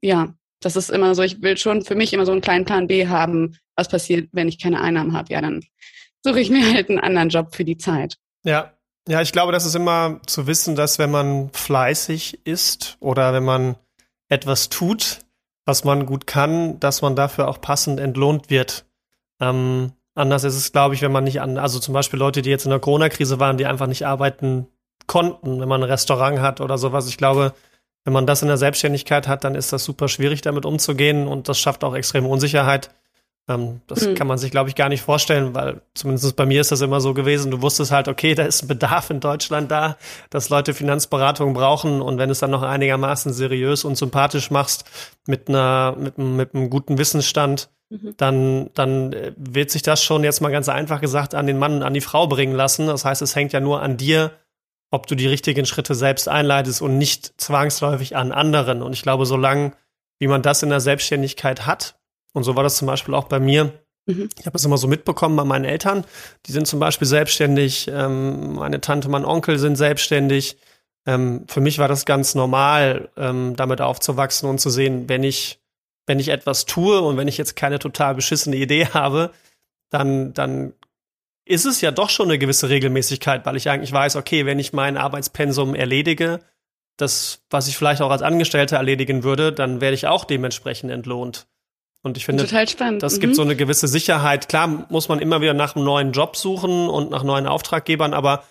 ja, 0.01 0.33
das 0.61 0.75
ist 0.75 0.89
immer 0.89 1.15
so, 1.15 1.21
ich 1.23 1.41
will 1.41 1.57
schon 1.57 1.83
für 1.83 1.95
mich 1.95 2.13
immer 2.13 2.25
so 2.25 2.31
einen 2.31 2.41
kleinen 2.41 2.65
Plan 2.65 2.87
B 2.87 3.07
haben, 3.07 3.57
was 3.75 3.87
passiert, 3.87 4.29
wenn 4.31 4.47
ich 4.47 4.59
keine 4.59 4.81
Einnahmen 4.81 5.13
habe. 5.13 5.31
Ja, 5.31 5.41
dann 5.41 5.63
suche 6.23 6.39
ich 6.39 6.49
mir 6.49 6.73
halt 6.73 6.89
einen 6.89 6.99
anderen 6.99 7.29
Job 7.29 7.55
für 7.55 7.63
die 7.63 7.77
Zeit. 7.77 8.17
Ja. 8.43 8.73
Ja, 9.09 9.21
ich 9.21 9.31
glaube, 9.31 9.53
das 9.53 9.65
ist 9.65 9.75
immer 9.75 10.19
zu 10.25 10.47
wissen, 10.47 10.75
dass 10.75 10.99
wenn 10.99 11.09
man 11.09 11.49
fleißig 11.53 12.45
ist 12.45 12.97
oder 12.99 13.31
wenn 13.31 13.45
man 13.45 13.77
etwas 14.27 14.67
tut, 14.67 15.21
was 15.65 15.85
man 15.85 16.05
gut 16.05 16.27
kann, 16.27 16.77
dass 16.81 17.01
man 17.01 17.15
dafür 17.15 17.47
auch 17.47 17.61
passend 17.61 18.01
entlohnt 18.01 18.49
wird. 18.49 18.85
Ähm, 19.39 19.93
anders 20.13 20.43
ist 20.43 20.57
es, 20.57 20.73
glaube 20.73 20.93
ich, 20.93 21.01
wenn 21.01 21.13
man 21.13 21.23
nicht 21.23 21.39
an, 21.39 21.57
also 21.57 21.79
zum 21.79 21.93
Beispiel 21.93 22.19
Leute, 22.19 22.41
die 22.41 22.49
jetzt 22.49 22.65
in 22.65 22.69
der 22.69 22.81
Corona-Krise 22.81 23.39
waren, 23.39 23.57
die 23.57 23.65
einfach 23.65 23.87
nicht 23.87 24.05
arbeiten 24.05 24.67
konnten, 25.05 25.61
wenn 25.61 25.69
man 25.69 25.83
ein 25.83 25.89
Restaurant 25.89 26.41
hat 26.41 26.59
oder 26.59 26.77
sowas. 26.77 27.07
Ich 27.07 27.17
glaube, 27.17 27.53
wenn 28.07 28.13
man 28.13 28.25
das 28.25 28.41
in 28.41 28.47
der 28.47 28.55
Selbstständigkeit 28.55 29.27
hat, 29.27 29.43
dann 29.43 29.53
ist 29.53 29.73
das 29.73 29.83
super 29.83 30.07
schwierig, 30.07 30.39
damit 30.39 30.65
umzugehen 30.65 31.27
und 31.27 31.49
das 31.49 31.59
schafft 31.59 31.83
auch 31.83 31.93
extreme 31.93 32.29
Unsicherheit. 32.29 32.89
Ähm, 33.49 33.81
das 33.87 34.07
mhm. 34.07 34.15
kann 34.15 34.27
man 34.27 34.37
sich, 34.37 34.49
glaube 34.49 34.69
ich, 34.69 34.75
gar 34.75 34.87
nicht 34.87 35.01
vorstellen, 35.01 35.53
weil 35.53 35.81
zumindest 35.93 36.37
bei 36.37 36.45
mir 36.45 36.61
ist 36.61 36.71
das 36.71 36.79
immer 36.79 37.01
so 37.01 37.13
gewesen. 37.13 37.51
Du 37.51 37.61
wusstest 37.61 37.91
halt, 37.91 38.07
okay, 38.07 38.33
da 38.33 38.45
ist 38.45 38.63
ein 38.63 38.69
Bedarf 38.69 39.09
in 39.09 39.19
Deutschland 39.19 39.69
da, 39.69 39.97
dass 40.29 40.47
Leute 40.47 40.73
Finanzberatung 40.73 41.53
brauchen 41.53 42.01
und 42.01 42.17
wenn 42.17 42.29
du 42.29 42.31
es 42.31 42.39
dann 42.39 42.51
noch 42.51 42.63
einigermaßen 42.63 43.33
seriös 43.33 43.83
und 43.83 43.97
sympathisch 43.97 44.51
machst, 44.51 44.85
mit 45.25 45.49
einer, 45.49 45.93
mit, 45.99 46.17
mit 46.17 46.55
einem 46.55 46.69
guten 46.69 46.97
Wissensstand, 46.97 47.67
mhm. 47.89 48.13
dann, 48.15 48.69
dann 48.73 49.11
äh, 49.11 49.33
wird 49.35 49.69
sich 49.69 49.81
das 49.81 50.01
schon 50.01 50.23
jetzt 50.23 50.39
mal 50.39 50.53
ganz 50.53 50.69
einfach 50.69 51.01
gesagt 51.01 51.35
an 51.35 51.45
den 51.45 51.59
Mann 51.59 51.83
an 51.83 51.93
die 51.93 51.99
Frau 51.99 52.27
bringen 52.27 52.55
lassen. 52.55 52.87
Das 52.87 53.03
heißt, 53.03 53.21
es 53.21 53.35
hängt 53.35 53.51
ja 53.51 53.59
nur 53.59 53.81
an 53.81 53.97
dir, 53.97 54.31
ob 54.91 55.07
du 55.07 55.15
die 55.15 55.27
richtigen 55.27 55.65
Schritte 55.65 55.95
selbst 55.95 56.27
einleitest 56.29 56.81
und 56.81 56.97
nicht 56.97 57.39
zwangsläufig 57.39 58.15
an 58.15 58.31
anderen. 58.31 58.81
Und 58.81 58.93
ich 58.93 59.01
glaube, 59.01 59.25
solange 59.25 59.73
wie 60.19 60.27
man 60.27 60.41
das 60.41 60.63
in 60.63 60.69
der 60.69 60.79
Selbstständigkeit 60.79 61.65
hat, 61.65 61.99
und 62.33 62.43
so 62.43 62.55
war 62.55 62.63
das 62.63 62.77
zum 62.77 62.87
Beispiel 62.87 63.13
auch 63.13 63.25
bei 63.25 63.39
mir, 63.39 63.73
mhm. 64.05 64.29
ich 64.39 64.45
habe 64.45 64.57
es 64.57 64.65
immer 64.65 64.77
so 64.77 64.87
mitbekommen 64.87 65.35
bei 65.35 65.43
meinen 65.43 65.65
Eltern, 65.65 66.05
die 66.45 66.51
sind 66.51 66.67
zum 66.67 66.79
Beispiel 66.79 67.07
selbstständig, 67.07 67.87
ähm, 67.91 68.53
meine 68.53 68.81
Tante, 68.81 69.09
mein 69.09 69.25
Onkel 69.25 69.59
sind 69.59 69.75
selbstständig. 69.75 70.57
Ähm, 71.05 71.45
für 71.47 71.61
mich 71.61 71.79
war 71.79 71.87
das 71.87 72.05
ganz 72.05 72.35
normal, 72.35 73.09
ähm, 73.17 73.55
damit 73.55 73.81
aufzuwachsen 73.81 74.49
und 74.49 74.59
zu 74.59 74.69
sehen, 74.69 75.07
wenn 75.07 75.23
ich, 75.23 75.59
wenn 76.05 76.19
ich 76.19 76.29
etwas 76.29 76.65
tue 76.65 77.01
und 77.01 77.17
wenn 77.17 77.27
ich 77.27 77.37
jetzt 77.37 77.55
keine 77.55 77.79
total 77.79 78.15
beschissene 78.15 78.55
Idee 78.55 78.87
habe, 78.93 79.31
dann, 79.89 80.33
dann 80.33 80.73
ist 81.47 81.65
es 81.65 81.81
ja 81.81 81.91
doch 81.91 82.09
schon 82.09 82.27
eine 82.27 82.37
gewisse 82.37 82.69
Regelmäßigkeit, 82.69 83.45
weil 83.45 83.55
ich 83.55 83.69
eigentlich 83.69 83.91
weiß, 83.91 84.15
okay, 84.15 84.45
wenn 84.45 84.59
ich 84.59 84.73
mein 84.73 84.97
Arbeitspensum 84.97 85.75
erledige, 85.75 86.41
das, 86.97 87.43
was 87.49 87.67
ich 87.67 87.77
vielleicht 87.77 88.01
auch 88.01 88.11
als 88.11 88.21
Angestellter 88.21 88.77
erledigen 88.77 89.23
würde, 89.23 89.53
dann 89.53 89.81
werde 89.81 89.95
ich 89.95 90.07
auch 90.07 90.25
dementsprechend 90.25 90.91
entlohnt. 90.91 91.47
Und 92.03 92.17
ich 92.17 92.25
finde, 92.25 92.43
Total 92.43 92.67
spannend. 92.67 93.03
das 93.03 93.17
mhm. 93.17 93.21
gibt 93.21 93.35
so 93.35 93.41
eine 93.41 93.55
gewisse 93.55 93.87
Sicherheit. 93.87 94.49
Klar 94.49 94.85
muss 94.89 95.09
man 95.09 95.19
immer 95.19 95.41
wieder 95.41 95.53
nach 95.53 95.75
einem 95.75 95.85
neuen 95.85 96.11
Job 96.11 96.35
suchen 96.35 96.89
und 96.89 97.11
nach 97.11 97.23
neuen 97.23 97.47
Auftraggebern, 97.47 98.13
aber 98.13 98.43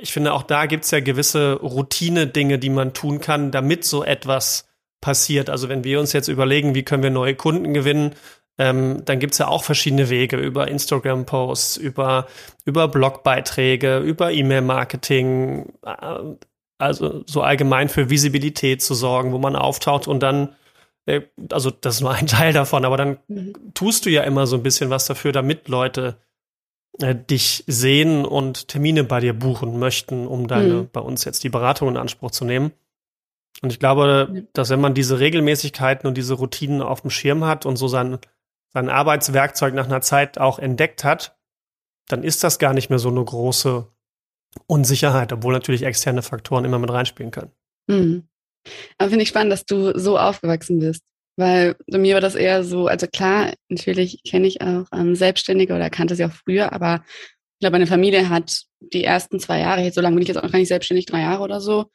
ich 0.00 0.12
finde, 0.12 0.32
auch 0.32 0.44
da 0.44 0.66
gibt 0.66 0.84
es 0.84 0.90
ja 0.90 1.00
gewisse 1.00 1.54
Routine-Dinge, 1.54 2.58
die 2.58 2.70
man 2.70 2.94
tun 2.94 3.20
kann, 3.20 3.50
damit 3.50 3.84
so 3.84 4.04
etwas 4.04 4.68
passiert. 5.00 5.50
Also 5.50 5.68
wenn 5.68 5.84
wir 5.84 5.98
uns 6.00 6.12
jetzt 6.12 6.28
überlegen, 6.28 6.74
wie 6.74 6.84
können 6.84 7.02
wir 7.02 7.10
neue 7.10 7.34
Kunden 7.34 7.74
gewinnen, 7.74 8.14
ähm, 8.58 9.04
dann 9.04 9.20
gibt's 9.20 9.38
ja 9.38 9.46
auch 9.46 9.62
verschiedene 9.62 10.10
Wege 10.10 10.36
über 10.36 10.66
Instagram-Posts, 10.66 11.76
über, 11.76 12.26
über 12.64 12.88
Blogbeiträge, 12.88 13.98
über 13.98 14.32
E-Mail-Marketing, 14.32 15.72
äh, 15.84 16.36
also 16.78 17.22
so 17.26 17.42
allgemein 17.42 17.88
für 17.88 18.10
Visibilität 18.10 18.82
zu 18.82 18.94
sorgen, 18.94 19.32
wo 19.32 19.38
man 19.38 19.54
auftaucht 19.54 20.08
und 20.08 20.20
dann, 20.20 20.56
äh, 21.06 21.22
also 21.52 21.70
das 21.70 21.96
ist 21.96 22.00
nur 22.00 22.12
ein 22.12 22.26
Teil 22.28 22.52
davon, 22.52 22.84
aber 22.84 22.96
dann 22.96 23.18
mhm. 23.28 23.54
tust 23.74 24.06
du 24.06 24.10
ja 24.10 24.22
immer 24.24 24.48
so 24.48 24.56
ein 24.56 24.64
bisschen 24.64 24.90
was 24.90 25.06
dafür, 25.06 25.30
damit 25.30 25.68
Leute 25.68 26.16
äh, 27.00 27.14
dich 27.14 27.62
sehen 27.68 28.24
und 28.24 28.66
Termine 28.66 29.04
bei 29.04 29.20
dir 29.20 29.34
buchen 29.34 29.78
möchten, 29.78 30.26
um 30.26 30.48
deine, 30.48 30.74
mhm. 30.74 30.88
bei 30.92 31.00
uns 31.00 31.24
jetzt 31.24 31.44
die 31.44 31.48
Beratung 31.48 31.90
in 31.90 31.96
Anspruch 31.96 32.32
zu 32.32 32.44
nehmen. 32.44 32.72
Und 33.62 33.72
ich 33.72 33.78
glaube, 33.78 34.46
dass 34.52 34.70
wenn 34.70 34.80
man 34.80 34.94
diese 34.94 35.20
Regelmäßigkeiten 35.20 36.08
und 36.08 36.16
diese 36.16 36.34
Routinen 36.34 36.82
auf 36.82 37.02
dem 37.02 37.10
Schirm 37.10 37.44
hat 37.44 37.66
und 37.66 37.76
so 37.76 37.88
sein 37.88 38.18
sein 38.72 38.90
Arbeitswerkzeug 38.90 39.74
nach 39.74 39.86
einer 39.86 40.00
Zeit 40.00 40.38
auch 40.38 40.58
entdeckt 40.58 41.04
hat, 41.04 41.38
dann 42.08 42.22
ist 42.22 42.44
das 42.44 42.58
gar 42.58 42.74
nicht 42.74 42.90
mehr 42.90 42.98
so 42.98 43.08
eine 43.08 43.24
große 43.24 43.86
Unsicherheit, 44.66 45.32
obwohl 45.32 45.52
natürlich 45.52 45.82
externe 45.82 46.22
Faktoren 46.22 46.64
immer 46.64 46.78
mit 46.78 46.90
reinspielen 46.90 47.30
können. 47.30 47.52
Mhm. 47.86 48.28
Aber 48.98 49.10
finde 49.10 49.22
ich 49.22 49.28
spannend, 49.28 49.52
dass 49.52 49.64
du 49.64 49.98
so 49.98 50.18
aufgewachsen 50.18 50.78
bist. 50.78 51.02
Weil 51.36 51.76
bei 51.86 51.98
mir 51.98 52.14
war 52.14 52.20
das 52.20 52.34
eher 52.34 52.64
so, 52.64 52.88
also 52.88 53.06
klar, 53.06 53.52
natürlich 53.68 54.22
kenne 54.24 54.48
ich 54.48 54.60
auch 54.60 54.86
ähm, 54.92 55.14
Selbstständige 55.14 55.74
oder 55.74 55.88
kannte 55.88 56.16
sie 56.16 56.24
auch 56.24 56.32
früher, 56.32 56.72
aber 56.72 57.04
ich 57.06 57.60
glaube, 57.60 57.74
meine 57.74 57.86
Familie 57.86 58.28
hat 58.28 58.64
die 58.80 59.04
ersten 59.04 59.38
zwei 59.38 59.60
Jahre, 59.60 59.82
jetzt 59.82 59.94
so 59.94 60.00
lange 60.00 60.16
bin 60.16 60.22
ich 60.22 60.28
jetzt 60.28 60.38
auch 60.38 60.50
gar 60.50 60.58
nicht 60.58 60.68
selbstständig, 60.68 61.06
drei 61.06 61.20
Jahre 61.20 61.44
oder 61.44 61.60
so, 61.60 61.86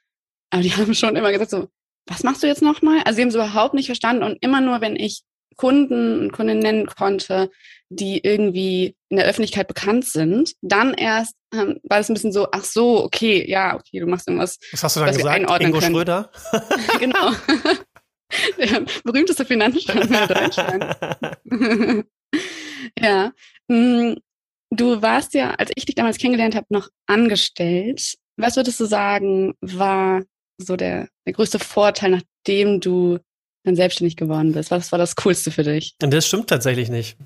aber 0.49 0.61
die 0.61 0.71
haben 0.77 0.93
schon 0.93 1.17
immer 1.17 1.31
gesagt 1.33 1.51
so, 1.51 1.67
was 2.07 2.23
machst 2.23 2.41
du 2.41 2.47
jetzt 2.47 2.61
nochmal? 2.61 3.01
Also 3.03 3.17
sie 3.17 3.21
haben 3.23 3.29
es 3.29 3.35
überhaupt 3.35 3.73
nicht 3.73 3.87
verstanden 3.87 4.23
und 4.23 4.37
immer 4.41 4.61
nur, 4.61 4.79
wenn 4.79 4.95
ich 4.95 5.23
Kunden 5.55 6.19
und 6.19 6.31
Kundinnen 6.31 6.61
nennen 6.61 6.85
konnte, 6.87 7.49
die 7.89 8.19
irgendwie 8.23 8.95
in 9.09 9.17
der 9.17 9.25
Öffentlichkeit 9.25 9.67
bekannt 9.67 10.05
sind, 10.05 10.53
dann 10.61 10.93
erst 10.93 11.35
ähm, 11.53 11.79
war 11.83 11.99
es 11.99 12.09
ein 12.09 12.13
bisschen 12.13 12.31
so, 12.31 12.47
ach 12.51 12.63
so, 12.63 13.03
okay, 13.03 13.47
ja, 13.49 13.75
okay, 13.75 13.99
du 13.99 14.07
machst 14.07 14.27
irgendwas. 14.27 14.57
Was 14.71 14.83
hast 14.83 14.95
du 14.95 15.01
dann 15.01 15.15
gesagt? 15.15 15.61
Ingo 15.61 15.79
können. 15.79 15.95
Schröder? 15.95 16.31
genau. 16.99 17.31
der 18.57 18.85
berühmteste 19.03 19.45
Finanzstandard 19.45 20.29
Deutschland. 20.29 20.95
ja. 22.99 23.31
Mm, 23.67 24.15
du 24.71 25.01
warst 25.01 25.33
ja, 25.33 25.51
als 25.51 25.71
ich 25.75 25.85
dich 25.85 25.95
damals 25.95 26.17
kennengelernt 26.17 26.55
habe, 26.55 26.67
noch 26.69 26.89
angestellt. 27.05 28.15
Was 28.37 28.55
würdest 28.55 28.79
du 28.79 28.85
sagen, 28.85 29.53
war 29.61 30.23
so 30.57 30.75
der, 30.75 31.09
der 31.25 31.33
größte 31.33 31.59
Vorteil, 31.59 32.11
nachdem 32.11 32.79
du 32.79 33.19
dann 33.63 33.75
selbstständig 33.75 34.17
geworden 34.17 34.53
bist? 34.53 34.71
Was 34.71 34.91
war 34.91 34.99
das 34.99 35.15
Coolste 35.15 35.51
für 35.51 35.63
dich? 35.63 35.95
Das 35.99 36.27
stimmt 36.27 36.49
tatsächlich 36.49 36.89
nicht. 36.89 37.17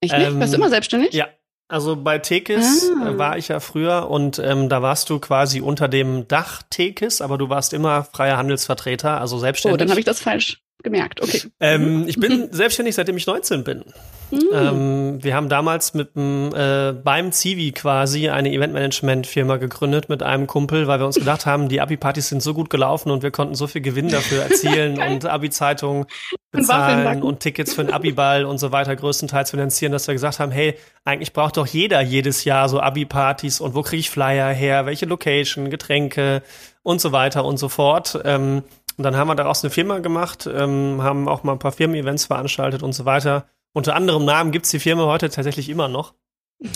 Echt 0.00 0.12
nicht? 0.16 0.26
Ähm, 0.28 0.40
Warst 0.40 0.52
du 0.52 0.58
immer 0.58 0.70
selbstständig? 0.70 1.12
Ja. 1.12 1.28
Also 1.70 1.96
bei 1.96 2.18
Tekis 2.18 2.90
ah. 3.02 3.18
war 3.18 3.36
ich 3.36 3.48
ja 3.48 3.60
früher 3.60 4.08
und 4.08 4.38
ähm, 4.38 4.70
da 4.70 4.80
warst 4.80 5.10
du 5.10 5.18
quasi 5.18 5.60
unter 5.60 5.86
dem 5.86 6.26
Dach 6.26 6.62
Tekis, 6.70 7.20
aber 7.20 7.36
du 7.36 7.50
warst 7.50 7.74
immer 7.74 8.04
freier 8.04 8.38
Handelsvertreter, 8.38 9.20
also 9.20 9.38
selbstständig. 9.38 9.74
Oh, 9.74 9.76
dann 9.76 9.90
habe 9.90 10.00
ich 10.00 10.06
das 10.06 10.20
falsch 10.20 10.62
gemerkt. 10.82 11.20
Okay. 11.20 11.42
Ähm, 11.60 12.08
ich 12.08 12.18
bin 12.18 12.48
selbstständig, 12.52 12.94
seitdem 12.94 13.18
ich 13.18 13.26
19 13.26 13.64
bin. 13.64 13.84
Mhm. 14.30 14.48
Ähm, 14.52 15.24
wir 15.24 15.34
haben 15.34 15.48
damals 15.48 15.94
mit 15.94 16.14
dem, 16.14 16.50
äh, 16.54 16.92
beim 16.92 17.32
Zivi 17.32 17.72
quasi 17.72 18.28
eine 18.28 18.52
Eventmanagement-Firma 18.52 19.56
gegründet 19.56 20.08
mit 20.08 20.22
einem 20.22 20.46
Kumpel, 20.46 20.86
weil 20.86 21.00
wir 21.00 21.06
uns 21.06 21.16
gedacht 21.16 21.46
haben, 21.46 21.68
die 21.68 21.80
Abi-Partys 21.80 22.28
sind 22.28 22.42
so 22.42 22.54
gut 22.54 22.70
gelaufen 22.70 23.10
und 23.10 23.22
wir 23.22 23.30
konnten 23.30 23.54
so 23.54 23.66
viel 23.66 23.80
Gewinn 23.80 24.08
dafür 24.08 24.42
erzielen 24.42 25.00
und 25.10 25.24
Abi-Zeitungen 25.26 26.06
bezahlen 26.50 27.22
und 27.22 27.40
Tickets 27.40 27.74
für 27.74 27.84
den 27.84 27.92
Abi-Ball 27.92 28.44
und 28.44 28.58
so 28.58 28.72
weiter 28.72 28.94
größtenteils 28.96 29.50
finanzieren, 29.50 29.92
dass 29.92 30.06
wir 30.06 30.14
gesagt 30.14 30.40
haben, 30.40 30.52
hey, 30.52 30.74
eigentlich 31.04 31.32
braucht 31.32 31.56
doch 31.56 31.66
jeder 31.66 32.00
jedes 32.00 32.44
Jahr 32.44 32.68
so 32.68 32.80
Abi-Partys 32.80 33.60
und 33.60 33.74
wo 33.74 33.82
kriege 33.82 34.00
ich 34.00 34.10
Flyer 34.10 34.52
her, 34.52 34.86
welche 34.86 35.06
Location, 35.06 35.70
Getränke 35.70 36.42
und 36.82 37.00
so 37.00 37.12
weiter 37.12 37.44
und 37.44 37.58
so 37.58 37.68
fort. 37.68 38.18
Ähm, 38.24 38.62
und 38.96 39.04
dann 39.04 39.16
haben 39.16 39.28
wir 39.28 39.36
daraus 39.36 39.62
eine 39.62 39.70
Firma 39.70 40.00
gemacht, 40.00 40.48
ähm, 40.52 41.00
haben 41.02 41.28
auch 41.28 41.44
mal 41.44 41.52
ein 41.52 41.58
paar 41.60 41.72
Firmen-Events 41.72 42.26
veranstaltet 42.26 42.82
und 42.82 42.92
so 42.92 43.04
weiter. 43.04 43.46
Unter 43.78 43.94
anderem 43.94 44.24
Namen 44.24 44.50
gibt's 44.50 44.70
die 44.70 44.80
Firma 44.80 45.04
heute 45.04 45.30
tatsächlich 45.30 45.68
immer 45.68 45.86
noch. 45.86 46.14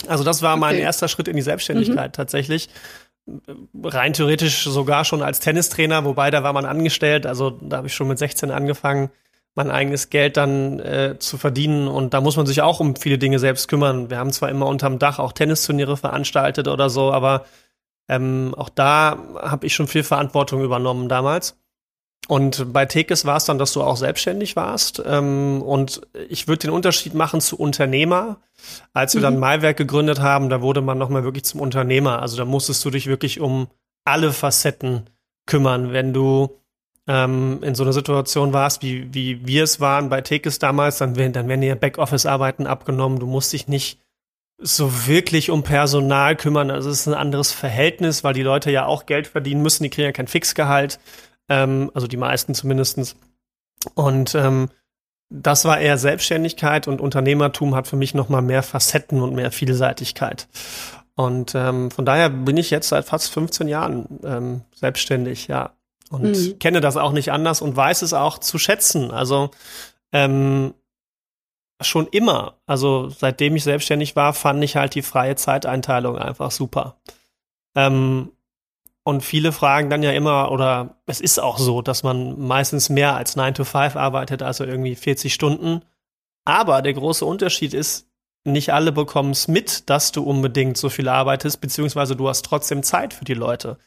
Also 0.07 0.23
das 0.23 0.41
war 0.41 0.53
okay. 0.53 0.61
mein 0.61 0.77
erster 0.77 1.09
Schritt 1.09 1.27
in 1.27 1.35
die 1.35 1.41
Selbstständigkeit 1.41 2.11
mhm. 2.11 2.13
tatsächlich. 2.13 2.69
rein 3.83 4.13
theoretisch 4.13 4.63
sogar 4.63 5.03
schon 5.03 5.21
als 5.21 5.41
Tennistrainer, 5.41 6.05
wobei 6.05 6.31
da 6.31 6.43
war 6.43 6.53
man 6.53 6.63
angestellt, 6.63 7.25
also 7.25 7.49
da 7.49 7.75
habe 7.75 7.87
ich 7.87 7.93
schon 7.93 8.07
mit 8.07 8.19
16 8.19 8.51
angefangen, 8.51 9.09
mein 9.53 9.69
eigenes 9.69 10.11
Geld 10.11 10.37
dann 10.37 10.79
äh, 10.79 11.17
zu 11.19 11.37
verdienen 11.37 11.89
und 11.89 12.13
da 12.13 12.21
muss 12.21 12.37
man 12.37 12.45
sich 12.45 12.61
auch 12.61 12.79
um 12.79 12.95
viele 12.95 13.17
Dinge 13.17 13.37
selbst 13.37 13.67
kümmern. 13.67 14.09
Wir 14.09 14.17
haben 14.17 14.31
zwar 14.31 14.47
immer 14.47 14.67
unterm 14.67 14.97
Dach 14.97 15.19
auch 15.19 15.33
Tennisturniere 15.33 15.97
veranstaltet 15.97 16.69
oder 16.69 16.89
so, 16.89 17.11
aber 17.11 17.43
ähm, 18.07 18.55
auch 18.57 18.69
da 18.69 19.17
habe 19.41 19.65
ich 19.65 19.75
schon 19.75 19.87
viel 19.89 20.03
Verantwortung 20.03 20.63
übernommen 20.63 21.09
damals. 21.09 21.57
Und 22.27 22.71
bei 22.71 22.85
Tekes 22.85 23.25
war 23.25 23.37
es 23.37 23.45
dann, 23.45 23.57
dass 23.57 23.73
du 23.73 23.83
auch 23.83 23.97
selbstständig 23.97 24.55
warst. 24.55 25.01
Ähm, 25.05 25.61
und 25.61 26.01
ich 26.29 26.47
würde 26.47 26.59
den 26.59 26.71
Unterschied 26.71 27.13
machen 27.13 27.41
zu 27.41 27.57
Unternehmer. 27.57 28.37
Als 28.93 29.13
wir 29.13 29.19
mhm. 29.19 29.23
dann 29.23 29.39
Maiwerk 29.39 29.77
gegründet 29.77 30.21
haben, 30.21 30.49
da 30.49 30.61
wurde 30.61 30.81
man 30.81 30.97
nochmal 30.97 31.23
wirklich 31.23 31.43
zum 31.43 31.59
Unternehmer. 31.59 32.21
Also 32.21 32.37
da 32.37 32.45
musstest 32.45 32.83
du 32.85 32.89
dich 32.89 33.07
wirklich 33.07 33.41
um 33.41 33.67
alle 34.05 34.31
Facetten 34.31 35.09
kümmern. 35.45 35.91
Wenn 35.91 36.13
du 36.13 36.61
ähm, 37.07 37.59
in 37.61 37.75
so 37.75 37.83
einer 37.83 37.91
Situation 37.91 38.53
warst, 38.53 38.81
wie, 38.83 39.13
wie 39.13 39.45
wir 39.45 39.65
es 39.65 39.81
waren 39.81 40.07
bei 40.07 40.21
Tekes 40.21 40.59
damals, 40.59 40.99
dann, 40.99 41.17
werden, 41.17 41.33
dann 41.33 41.49
werden 41.49 41.61
dir 41.61 41.75
Backoffice-Arbeiten 41.75 42.67
abgenommen. 42.67 43.19
Du 43.19 43.27
musst 43.27 43.51
dich 43.51 43.67
nicht 43.67 43.99
so 44.57 45.07
wirklich 45.07 45.49
um 45.49 45.63
Personal 45.63 46.37
kümmern. 46.37 46.71
Also 46.71 46.89
es 46.89 47.01
ist 47.01 47.07
ein 47.07 47.13
anderes 47.15 47.51
Verhältnis, 47.51 48.23
weil 48.23 48.33
die 48.33 48.43
Leute 48.43 48.71
ja 48.71 48.85
auch 48.85 49.05
Geld 49.05 49.27
verdienen 49.27 49.61
müssen. 49.61 49.83
Die 49.83 49.89
kriegen 49.89 50.05
ja 50.05 50.13
kein 50.13 50.27
Fixgehalt 50.27 50.99
ähm, 51.53 51.91
also 51.93 52.07
die 52.07 52.17
meisten 52.17 52.55
zumindestens. 52.55 53.15
Und 53.93 54.33
ähm, 54.33 54.69
das 55.29 55.65
war 55.65 55.79
eher 55.79 55.97
Selbstständigkeit 55.97 56.87
und 56.87 56.99
Unternehmertum 56.99 57.75
hat 57.75 57.87
für 57.87 57.95
mich 57.95 58.13
noch 58.13 58.29
mal 58.29 58.41
mehr 58.41 58.63
Facetten 58.63 59.21
und 59.21 59.35
mehr 59.35 59.51
Vielseitigkeit. 59.51 60.47
Und 61.15 61.53
ähm, 61.53 61.91
von 61.91 62.05
daher 62.05 62.29
bin 62.29 62.57
ich 62.57 62.71
jetzt 62.71 62.89
seit 62.89 63.05
fast 63.05 63.31
15 63.31 63.67
Jahren 63.67 64.19
ähm, 64.23 64.61
selbstständig, 64.73 65.47
ja. 65.47 65.75
Und 66.09 66.37
mhm. 66.37 66.59
kenne 66.59 66.81
das 66.81 66.97
auch 66.97 67.11
nicht 67.11 67.31
anders 67.31 67.61
und 67.61 67.75
weiß 67.75 68.01
es 68.01 68.13
auch 68.13 68.39
zu 68.39 68.57
schätzen. 68.57 69.11
Also 69.11 69.51
ähm, 70.11 70.73
schon 71.81 72.07
immer, 72.07 72.57
also 72.65 73.09
seitdem 73.09 73.55
ich 73.55 73.63
selbstständig 73.63 74.15
war, 74.15 74.33
fand 74.33 74.63
ich 74.63 74.75
halt 74.75 74.95
die 74.95 75.01
freie 75.01 75.35
Zeiteinteilung 75.35 76.17
einfach 76.17 76.51
super. 76.51 76.97
Ähm, 77.75 78.31
und 79.03 79.21
viele 79.21 79.51
fragen 79.51 79.89
dann 79.89 80.01
ja 80.01 80.11
immer, 80.11 80.51
oder 80.51 80.97
es 81.05 81.19
ist 81.19 81.39
auch 81.39 81.57
so, 81.57 81.81
dass 81.81 82.03
man 82.03 82.39
meistens 82.39 82.89
mehr 82.89 83.15
als 83.15 83.35
9 83.35 83.53
to 83.53 83.63
5 83.65 83.95
arbeitet, 83.95 84.41
also 84.41 84.63
irgendwie 84.63 84.95
40 84.95 85.33
Stunden. 85.33 85.81
Aber 86.45 86.81
der 86.81 86.93
große 86.93 87.25
Unterschied 87.25 87.73
ist, 87.73 88.07
nicht 88.45 88.73
alle 88.73 88.91
bekommen 88.91 89.31
es 89.31 89.47
mit, 89.47 89.89
dass 89.89 90.11
du 90.11 90.23
unbedingt 90.23 90.77
so 90.77 90.89
viel 90.89 91.07
arbeitest, 91.07 91.61
beziehungsweise 91.61 92.15
du 92.15 92.27
hast 92.27 92.43
trotzdem 92.43 92.83
Zeit 92.83 93.13
für 93.13 93.25
die 93.25 93.33
Leute. 93.33 93.77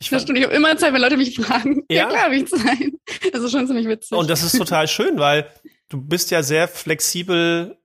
Ich 0.00 0.10
das 0.10 0.22
stimmt, 0.22 0.38
ich 0.38 0.44
habe 0.44 0.54
immer 0.54 0.76
Zeit, 0.76 0.92
wenn 0.92 1.00
Leute 1.00 1.16
mich 1.16 1.36
fragen. 1.36 1.84
Ja, 1.88 2.02
ja 2.02 2.08
klar 2.08 2.22
habe 2.24 2.36
ich 2.36 2.46
Zeit. 2.48 2.92
Das 3.32 3.42
ist 3.42 3.52
schon 3.52 3.66
ziemlich 3.66 3.86
witzig. 3.86 4.16
Und 4.16 4.28
das 4.28 4.42
ist 4.42 4.58
total 4.58 4.88
schön, 4.88 5.18
weil 5.18 5.46
du 5.88 6.00
bist 6.00 6.30
ja 6.32 6.42
sehr 6.42 6.66
flexibel 6.66 7.78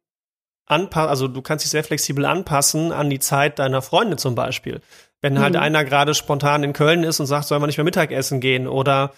anpassen, 0.66 1.10
also 1.10 1.28
du 1.28 1.42
kannst 1.42 1.66
dich 1.66 1.72
sehr 1.72 1.84
flexibel 1.84 2.26
anpassen 2.26 2.92
an 2.92 3.10
die 3.10 3.20
Zeit 3.20 3.60
deiner 3.60 3.82
Freunde 3.82 4.18
zum 4.18 4.36
Beispiel. 4.36 4.82
Wenn 5.28 5.40
halt 5.40 5.56
mhm. 5.56 5.60
einer 5.60 5.84
gerade 5.84 6.14
spontan 6.14 6.64
in 6.64 6.72
Köln 6.72 7.04
ist 7.04 7.20
und 7.20 7.26
sagt, 7.26 7.48
soll 7.48 7.60
man 7.60 7.68
nicht 7.68 7.76
mehr 7.76 7.84
Mittagessen 7.84 8.40
gehen 8.40 8.66
oder 8.66 9.12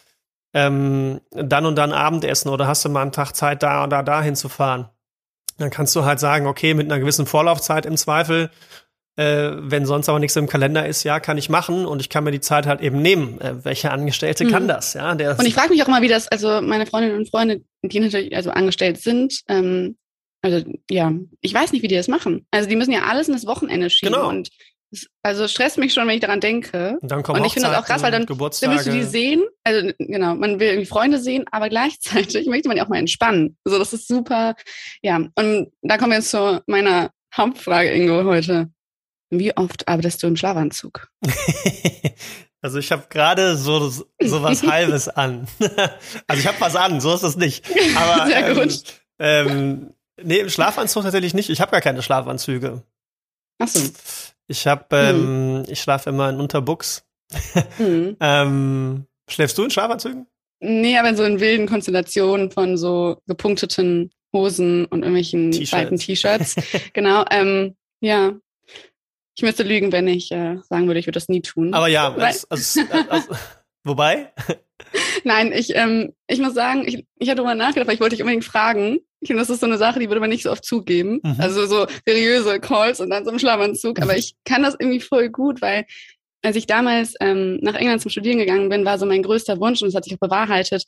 ähm, 0.55 1.21
dann 1.29 1.67
und 1.67 1.75
dann 1.75 1.91
Abendessen 1.91 2.49
oder 2.49 2.65
hast 2.65 2.83
du 2.83 2.89
mal 2.89 3.03
einen 3.03 3.11
Tag 3.11 3.33
Zeit, 3.35 3.61
da 3.61 3.83
oder 3.83 4.01
da 4.01 4.23
hinzufahren. 4.23 4.87
Dann 5.59 5.69
kannst 5.69 5.95
du 5.95 6.05
halt 6.05 6.19
sagen, 6.19 6.47
okay, 6.47 6.73
mit 6.73 6.87
einer 6.87 6.99
gewissen 6.99 7.27
Vorlaufzeit 7.27 7.85
im 7.85 7.95
Zweifel, 7.95 8.49
äh, 9.17 9.51
wenn 9.53 9.85
sonst 9.85 10.09
aber 10.09 10.17
nichts 10.17 10.35
im 10.35 10.47
Kalender 10.47 10.87
ist, 10.87 11.03
ja, 11.03 11.19
kann 11.19 11.37
ich 11.37 11.47
machen 11.47 11.85
und 11.85 12.01
ich 12.01 12.09
kann 12.09 12.23
mir 12.23 12.31
die 12.31 12.39
Zeit 12.39 12.65
halt 12.65 12.81
eben 12.81 13.03
nehmen. 13.03 13.39
Äh, 13.39 13.63
welche 13.63 13.91
Angestellte 13.91 14.45
mhm. 14.45 14.49
kann 14.49 14.67
das? 14.67 14.95
Ja, 14.95 15.13
der 15.13 15.37
und 15.37 15.45
ich 15.45 15.53
frage 15.53 15.69
mich 15.69 15.83
auch 15.83 15.87
immer, 15.87 16.01
wie 16.01 16.07
das, 16.07 16.27
also 16.27 16.59
meine 16.59 16.87
Freundinnen 16.87 17.19
und 17.19 17.29
Freunde, 17.29 17.61
die 17.83 17.99
natürlich 17.99 18.35
also 18.35 18.49
angestellt 18.49 18.99
sind, 18.99 19.43
ähm, 19.47 19.95
also 20.41 20.65
ja, 20.89 21.13
ich 21.41 21.53
weiß 21.53 21.71
nicht, 21.71 21.83
wie 21.83 21.87
die 21.87 21.95
das 21.95 22.07
machen. 22.07 22.47
Also 22.49 22.67
die 22.67 22.75
müssen 22.75 22.93
ja 22.93 23.03
alles 23.03 23.27
in 23.27 23.33
das 23.33 23.45
Wochenende 23.45 23.91
schieben 23.91 24.13
genau. 24.13 24.29
und 24.29 24.49
also 25.21 25.47
stresst 25.47 25.77
mich 25.77 25.93
schon, 25.93 26.07
wenn 26.07 26.15
ich 26.15 26.21
daran 26.21 26.39
denke. 26.39 26.97
Und, 27.01 27.11
dann 27.11 27.21
kommen 27.21 27.39
und 27.39 27.45
ich 27.45 27.53
finde 27.53 27.69
das 27.69 27.77
auch 27.77 27.85
krass, 27.85 28.01
weil 28.01 28.11
dann, 28.11 28.25
dann 28.25 28.39
willst 28.39 28.87
du 28.87 28.91
die 28.91 29.03
sehen. 29.03 29.43
Also 29.63 29.91
genau, 29.99 30.35
man 30.35 30.59
will 30.59 30.69
irgendwie 30.69 30.87
Freunde 30.87 31.19
sehen, 31.19 31.45
aber 31.51 31.69
gleichzeitig 31.69 32.47
möchte 32.47 32.67
man 32.67 32.77
ja 32.77 32.85
auch 32.85 32.89
mal 32.89 32.97
entspannen. 32.97 33.57
Also 33.65 33.77
das 33.77 33.93
ist 33.93 34.07
super. 34.07 34.55
Ja, 35.01 35.17
und 35.35 35.71
da 35.81 35.97
kommen 35.97 36.11
wir 36.11 36.17
jetzt 36.17 36.31
zu 36.31 36.63
meiner 36.65 37.11
Hauptfrage, 37.35 37.91
Ingo, 37.91 38.23
heute. 38.23 38.69
Wie 39.29 39.55
oft 39.55 39.87
arbeitest 39.87 40.23
du 40.23 40.27
im 40.27 40.35
Schlafanzug? 40.35 41.07
also 42.61 42.79
ich 42.79 42.91
habe 42.91 43.05
gerade 43.09 43.57
so, 43.57 43.87
so 43.89 44.43
was 44.43 44.63
Halbes 44.67 45.07
an. 45.07 45.47
also 46.25 46.39
ich 46.39 46.47
habe 46.47 46.59
was 46.59 46.75
an, 46.75 46.99
so 46.99 47.13
ist 47.13 47.21
es 47.21 47.35
nicht. 47.35 47.63
Aber 47.95 48.25
Sehr 48.25 48.55
gut. 48.55 48.83
Ähm, 49.19 49.47
ähm, 49.47 49.93
nee, 50.23 50.39
im 50.39 50.49
Schlafanzug 50.49 51.03
tatsächlich 51.03 51.35
nicht. 51.35 51.51
Ich 51.51 51.61
habe 51.61 51.71
gar 51.71 51.81
keine 51.81 52.01
Schlafanzüge. 52.01 52.81
Ach 53.59 53.67
so. 53.67 53.81
Ich 54.49 54.65
habe, 54.65 54.85
ähm, 54.91 55.59
mhm. 55.59 55.65
ich 55.69 55.79
schlafe 55.79 56.09
immer 56.09 56.29
in 56.29 56.39
Unterbuchs. 56.39 57.05
mhm. 57.77 58.17
ähm, 58.19 59.05
schläfst 59.29 59.57
du 59.57 59.63
in 59.63 59.69
Schlafanzügen? 59.69 60.25
Nee, 60.59 60.97
aber 60.97 61.09
in 61.09 61.15
so 61.15 61.23
in 61.23 61.39
wilden 61.39 61.67
Konstellationen 61.67 62.51
von 62.51 62.75
so 62.75 63.21
gepunkteten 63.27 64.11
Hosen 64.33 64.85
und 64.85 65.03
irgendwelchen 65.03 65.53
weiten 65.71 65.97
T-Shirts. 65.97 66.55
genau, 66.93 67.23
ähm, 67.29 67.75
ja. 68.01 68.33
Ich 69.35 69.43
müsste 69.43 69.63
lügen, 69.63 69.91
wenn 69.91 70.07
ich 70.07 70.31
äh, 70.31 70.57
sagen 70.67 70.87
würde, 70.87 70.99
ich 70.99 71.05
würde 71.05 71.17
das 71.17 71.29
nie 71.29 71.41
tun. 71.41 71.73
Aber 71.73 71.87
ja, 71.87 72.11
also, 72.13 72.47
also, 72.49 72.81
also, 73.07 73.35
wobei? 73.83 74.33
Nein, 75.23 75.53
ich, 75.53 75.75
ähm, 75.75 76.13
ich 76.27 76.39
muss 76.39 76.55
sagen, 76.55 76.85
ich, 76.87 77.05
ich 77.19 77.29
hatte 77.29 77.37
darüber 77.37 77.55
nachgedacht, 77.55 77.87
weil 77.87 77.95
ich 77.95 78.01
wollte 78.01 78.15
dich 78.15 78.23
unbedingt 78.23 78.45
fragen. 78.45 78.99
Ich 79.21 79.27
finde, 79.27 79.41
das 79.41 79.49
ist 79.49 79.59
so 79.59 79.65
eine 79.65 79.77
Sache, 79.77 79.99
die 79.99 80.07
würde 80.07 80.21
man 80.21 80.29
nicht 80.29 80.43
so 80.43 80.51
oft 80.51 80.63
zugeben. 80.63 81.19
Mhm. 81.23 81.35
Also 81.39 81.65
so 81.65 81.87
seriöse 82.05 82.59
Calls 82.59 82.99
und 82.99 83.09
dann 83.09 83.25
so 83.25 83.31
im 83.31 83.39
Schlafanzug. 83.39 84.01
Aber 84.01 84.15
ich 84.17 84.35
kann 84.45 84.63
das 84.63 84.75
irgendwie 84.79 85.01
voll 85.01 85.29
gut, 85.29 85.61
weil 85.61 85.85
als 86.41 86.55
ich 86.55 86.67
damals 86.67 87.15
ähm, 87.19 87.59
nach 87.61 87.75
England 87.75 88.01
zum 88.01 88.11
Studieren 88.11 88.37
gegangen 88.37 88.69
bin, 88.69 88.85
war 88.85 88.97
so 88.97 89.05
mein 89.05 89.23
größter 89.23 89.59
Wunsch, 89.59 89.81
und 89.81 89.89
es 89.89 89.95
hat 89.95 90.05
sich 90.05 90.13
auch 90.13 90.19
bewahrheitet, 90.19 90.85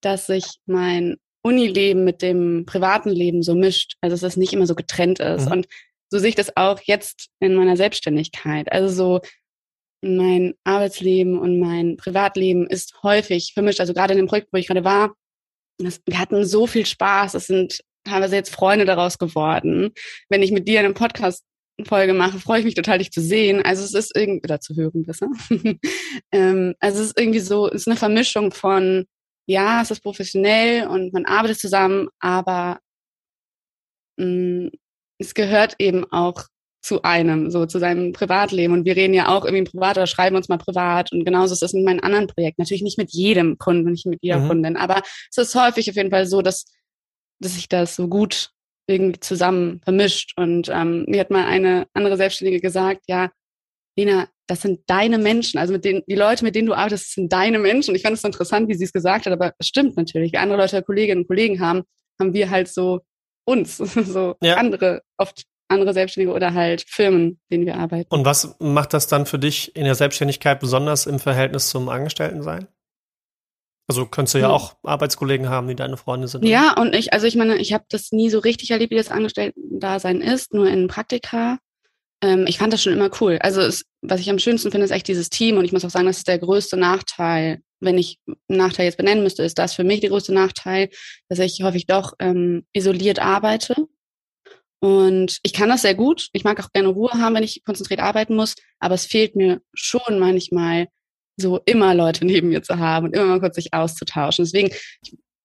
dass 0.00 0.26
sich 0.26 0.44
mein 0.66 1.16
Unileben 1.42 2.04
mit 2.04 2.22
dem 2.22 2.64
privaten 2.64 3.10
Leben 3.10 3.42
so 3.42 3.54
mischt. 3.54 3.96
Also 4.00 4.14
dass 4.14 4.22
das 4.22 4.36
nicht 4.38 4.54
immer 4.54 4.66
so 4.66 4.74
getrennt 4.74 5.20
ist. 5.20 5.46
Mhm. 5.46 5.52
Und 5.52 5.66
so 6.10 6.18
sehe 6.18 6.30
ich 6.30 6.34
das 6.34 6.56
auch 6.56 6.80
jetzt 6.84 7.28
in 7.40 7.54
meiner 7.54 7.76
Selbstständigkeit. 7.76 8.72
Also 8.72 8.88
so 8.88 9.20
mein 10.00 10.54
Arbeitsleben 10.64 11.38
und 11.38 11.58
mein 11.58 11.96
Privatleben 11.96 12.66
ist 12.66 13.02
häufig 13.02 13.52
vermischt. 13.52 13.80
Also 13.80 13.92
gerade 13.92 14.12
in 14.12 14.18
dem 14.18 14.26
Projekt, 14.26 14.48
wo 14.52 14.58
ich 14.58 14.66
gerade 14.66 14.84
war, 14.84 15.14
wir 15.78 16.18
hatten 16.18 16.44
so 16.44 16.66
viel 16.66 16.86
Spaß. 16.86 17.34
Es 17.34 17.46
sind 17.46 17.80
teilweise 18.04 18.36
jetzt 18.36 18.54
Freunde 18.54 18.84
daraus 18.84 19.18
geworden. 19.18 19.92
Wenn 20.28 20.42
ich 20.42 20.52
mit 20.52 20.68
dir 20.68 20.80
eine 20.80 20.92
Podcast-Folge 20.92 22.12
mache, 22.12 22.38
freue 22.38 22.60
ich 22.60 22.64
mich 22.64 22.74
total, 22.74 22.98
dich 22.98 23.10
zu 23.10 23.20
sehen. 23.20 23.62
Also 23.62 23.84
es 23.84 23.94
ist 23.94 24.16
irgendwie, 24.16 24.44
oder 24.44 24.60
zu 24.60 24.76
hören 24.76 25.04
besser. 25.04 25.28
ähm, 26.32 26.74
also 26.80 27.00
es 27.00 27.08
ist 27.08 27.18
irgendwie 27.18 27.40
so, 27.40 27.68
es 27.68 27.82
ist 27.82 27.88
eine 27.88 27.96
Vermischung 27.96 28.52
von, 28.52 29.06
ja, 29.46 29.82
es 29.82 29.90
ist 29.90 30.00
professionell 30.00 30.86
und 30.86 31.12
man 31.12 31.26
arbeitet 31.26 31.58
zusammen, 31.58 32.08
aber 32.20 32.78
mh, 34.16 34.26
mm, 34.26 34.70
es 35.18 35.34
gehört 35.34 35.76
eben 35.78 36.04
auch 36.10 36.44
zu 36.84 37.02
einem, 37.02 37.50
so 37.50 37.64
zu 37.64 37.78
seinem 37.78 38.12
Privatleben. 38.12 38.74
Und 38.74 38.84
wir 38.84 38.94
reden 38.94 39.14
ja 39.14 39.28
auch 39.28 39.46
irgendwie 39.46 39.64
privat 39.64 39.96
oder 39.96 40.06
schreiben 40.06 40.36
uns 40.36 40.50
mal 40.50 40.58
privat. 40.58 41.12
Und 41.12 41.24
genauso 41.24 41.54
ist 41.54 41.62
das 41.62 41.72
mit 41.72 41.84
meinen 41.84 42.00
anderen 42.00 42.26
Projekten. 42.26 42.60
Natürlich 42.60 42.82
nicht 42.82 42.98
mit 42.98 43.10
jedem 43.10 43.56
Kunden, 43.56 43.92
nicht 43.92 44.04
mit 44.04 44.18
jeder 44.22 44.40
mhm. 44.40 44.48
Kundin, 44.48 44.76
aber 44.76 45.02
es 45.30 45.38
ist 45.38 45.54
häufig 45.54 45.88
auf 45.88 45.96
jeden 45.96 46.10
Fall 46.10 46.26
so, 46.26 46.42
dass, 46.42 46.66
dass 47.40 47.54
sich 47.54 47.70
das 47.70 47.96
so 47.96 48.06
gut 48.06 48.50
irgendwie 48.86 49.18
zusammen 49.18 49.80
vermischt. 49.82 50.34
Und 50.36 50.68
ähm, 50.68 51.06
mir 51.08 51.20
hat 51.20 51.30
mal 51.30 51.46
eine 51.46 51.86
andere 51.94 52.18
Selbstständige 52.18 52.60
gesagt, 52.60 53.04
ja, 53.08 53.30
Lena, 53.96 54.28
das 54.46 54.60
sind 54.60 54.80
deine 54.86 55.16
Menschen. 55.16 55.58
Also 55.58 55.72
mit 55.72 55.86
denen, 55.86 56.02
die 56.06 56.16
Leute, 56.16 56.44
mit 56.44 56.54
denen 56.54 56.66
du 56.66 56.74
arbeitest, 56.74 57.14
sind 57.14 57.32
deine 57.32 57.58
Menschen. 57.58 57.92
Und 57.92 57.96
ich 57.96 58.02
fand 58.02 58.14
es 58.14 58.20
so 58.20 58.28
interessant, 58.28 58.68
wie 58.68 58.74
sie 58.74 58.84
es 58.84 58.92
gesagt 58.92 59.24
hat, 59.24 59.32
aber 59.32 59.54
es 59.58 59.68
stimmt 59.68 59.96
natürlich. 59.96 60.32
Wie 60.32 60.38
andere 60.38 60.58
Leute 60.58 60.82
Kolleginnen 60.82 61.22
und 61.22 61.28
Kollegen 61.28 61.60
haben, 61.60 61.82
haben 62.20 62.34
wir 62.34 62.50
halt 62.50 62.68
so 62.68 63.00
uns, 63.46 63.76
so 63.78 64.34
ja. 64.42 64.56
andere, 64.56 65.00
oft 65.16 65.44
andere 65.68 65.92
Selbstständige 65.94 66.34
oder 66.34 66.54
halt 66.54 66.84
Firmen, 66.86 67.40
denen 67.50 67.66
wir 67.66 67.76
arbeiten. 67.76 68.12
Und 68.14 68.24
was 68.24 68.56
macht 68.58 68.92
das 68.92 69.06
dann 69.06 69.26
für 69.26 69.38
dich 69.38 69.74
in 69.76 69.84
der 69.84 69.94
Selbstständigkeit 69.94 70.60
besonders 70.60 71.06
im 71.06 71.18
Verhältnis 71.18 71.68
zum 71.68 71.88
Angestelltensein? 71.88 72.68
Also 73.86 74.06
könntest 74.06 74.34
du 74.34 74.38
ja 74.38 74.46
hm. 74.46 74.54
auch 74.54 74.76
Arbeitskollegen 74.82 75.48
haben, 75.48 75.68
die 75.68 75.76
deine 75.76 75.96
Freunde 75.96 76.26
sind. 76.26 76.44
Ja, 76.44 76.74
und 76.80 76.94
ich, 76.94 77.12
also 77.12 77.26
ich 77.26 77.36
meine, 77.36 77.56
ich 77.56 77.72
habe 77.72 77.84
das 77.90 78.12
nie 78.12 78.30
so 78.30 78.38
richtig 78.38 78.70
erlebt, 78.70 78.92
wie 78.92 78.96
das 78.96 79.10
Angestellten-Dasein 79.10 80.20
ist, 80.22 80.54
nur 80.54 80.68
in 80.68 80.88
Praktika. 80.88 81.58
Ähm, 82.22 82.46
ich 82.48 82.56
fand 82.56 82.72
das 82.72 82.82
schon 82.82 82.94
immer 82.94 83.10
cool. 83.20 83.38
Also 83.42 83.60
es, 83.60 83.84
was 84.00 84.20
ich 84.20 84.30
am 84.30 84.38
schönsten 84.38 84.70
finde, 84.70 84.86
ist 84.86 84.90
echt 84.90 85.08
dieses 85.08 85.28
Team 85.28 85.58
und 85.58 85.66
ich 85.66 85.72
muss 85.72 85.84
auch 85.84 85.90
sagen, 85.90 86.06
das 86.06 86.18
ist 86.18 86.28
der 86.28 86.38
größte 86.38 86.78
Nachteil. 86.78 87.60
Wenn 87.80 87.98
ich 87.98 88.18
einen 88.26 88.38
Nachteil 88.48 88.86
jetzt 88.86 88.96
benennen 88.96 89.22
müsste, 89.22 89.42
ist 89.42 89.58
das 89.58 89.74
für 89.74 89.84
mich 89.84 90.00
der 90.00 90.08
größte 90.08 90.32
Nachteil, 90.32 90.88
dass 91.28 91.38
ich 91.38 91.62
häufig 91.62 91.84
doch 91.86 92.14
ähm, 92.18 92.64
isoliert 92.72 93.18
arbeite 93.18 93.74
Und 94.84 95.38
ich 95.42 95.54
kann 95.54 95.70
das 95.70 95.80
sehr 95.80 95.94
gut. 95.94 96.28
Ich 96.34 96.44
mag 96.44 96.62
auch 96.62 96.70
gerne 96.70 96.88
Ruhe 96.88 97.12
haben, 97.14 97.34
wenn 97.34 97.42
ich 97.42 97.64
konzentriert 97.64 98.00
arbeiten 98.00 98.36
muss. 98.36 98.54
Aber 98.80 98.94
es 98.94 99.06
fehlt 99.06 99.34
mir 99.34 99.62
schon 99.72 100.18
manchmal, 100.18 100.88
so 101.38 101.58
immer 101.64 101.94
Leute 101.94 102.26
neben 102.26 102.50
mir 102.50 102.62
zu 102.62 102.78
haben 102.78 103.06
und 103.06 103.16
immer 103.16 103.24
mal 103.24 103.40
kurz 103.40 103.54
sich 103.54 103.72
auszutauschen. 103.72 104.44
Deswegen, 104.44 104.74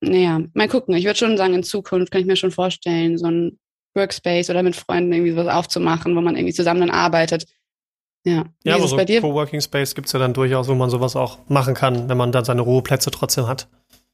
naja, 0.02 0.42
mal 0.54 0.68
gucken. 0.68 0.94
Ich 0.94 1.06
würde 1.06 1.18
schon 1.18 1.38
sagen, 1.38 1.54
in 1.54 1.64
Zukunft 1.64 2.12
kann 2.12 2.20
ich 2.20 2.28
mir 2.28 2.36
schon 2.36 2.52
vorstellen, 2.52 3.18
so 3.18 3.28
ein 3.28 3.58
Workspace 3.96 4.50
oder 4.50 4.62
mit 4.62 4.76
Freunden 4.76 5.14
irgendwie 5.14 5.32
sowas 5.32 5.48
aufzumachen, 5.48 6.18
wo 6.18 6.20
man 6.20 6.36
irgendwie 6.36 6.54
zusammen 6.54 6.82
dann 6.82 6.92
arbeitet. 6.92 7.46
Ja, 8.26 8.44
ja 8.66 8.76
aber 8.76 8.90
so 8.90 8.98
bei 8.98 9.06
dir? 9.06 9.22
Coworking 9.22 9.62
Space 9.62 9.96
gibt 9.96 10.08
es 10.08 10.12
ja 10.12 10.20
dann 10.20 10.34
durchaus, 10.34 10.68
wo 10.68 10.76
man 10.76 10.90
sowas 10.90 11.16
auch 11.16 11.38
machen 11.48 11.76
kann, 11.76 12.10
wenn 12.10 12.18
man 12.18 12.34
dann 12.34 12.44
seine 12.44 12.60
Ruheplätze 12.60 13.10
trotzdem 13.10 13.48
hat. 13.48 13.70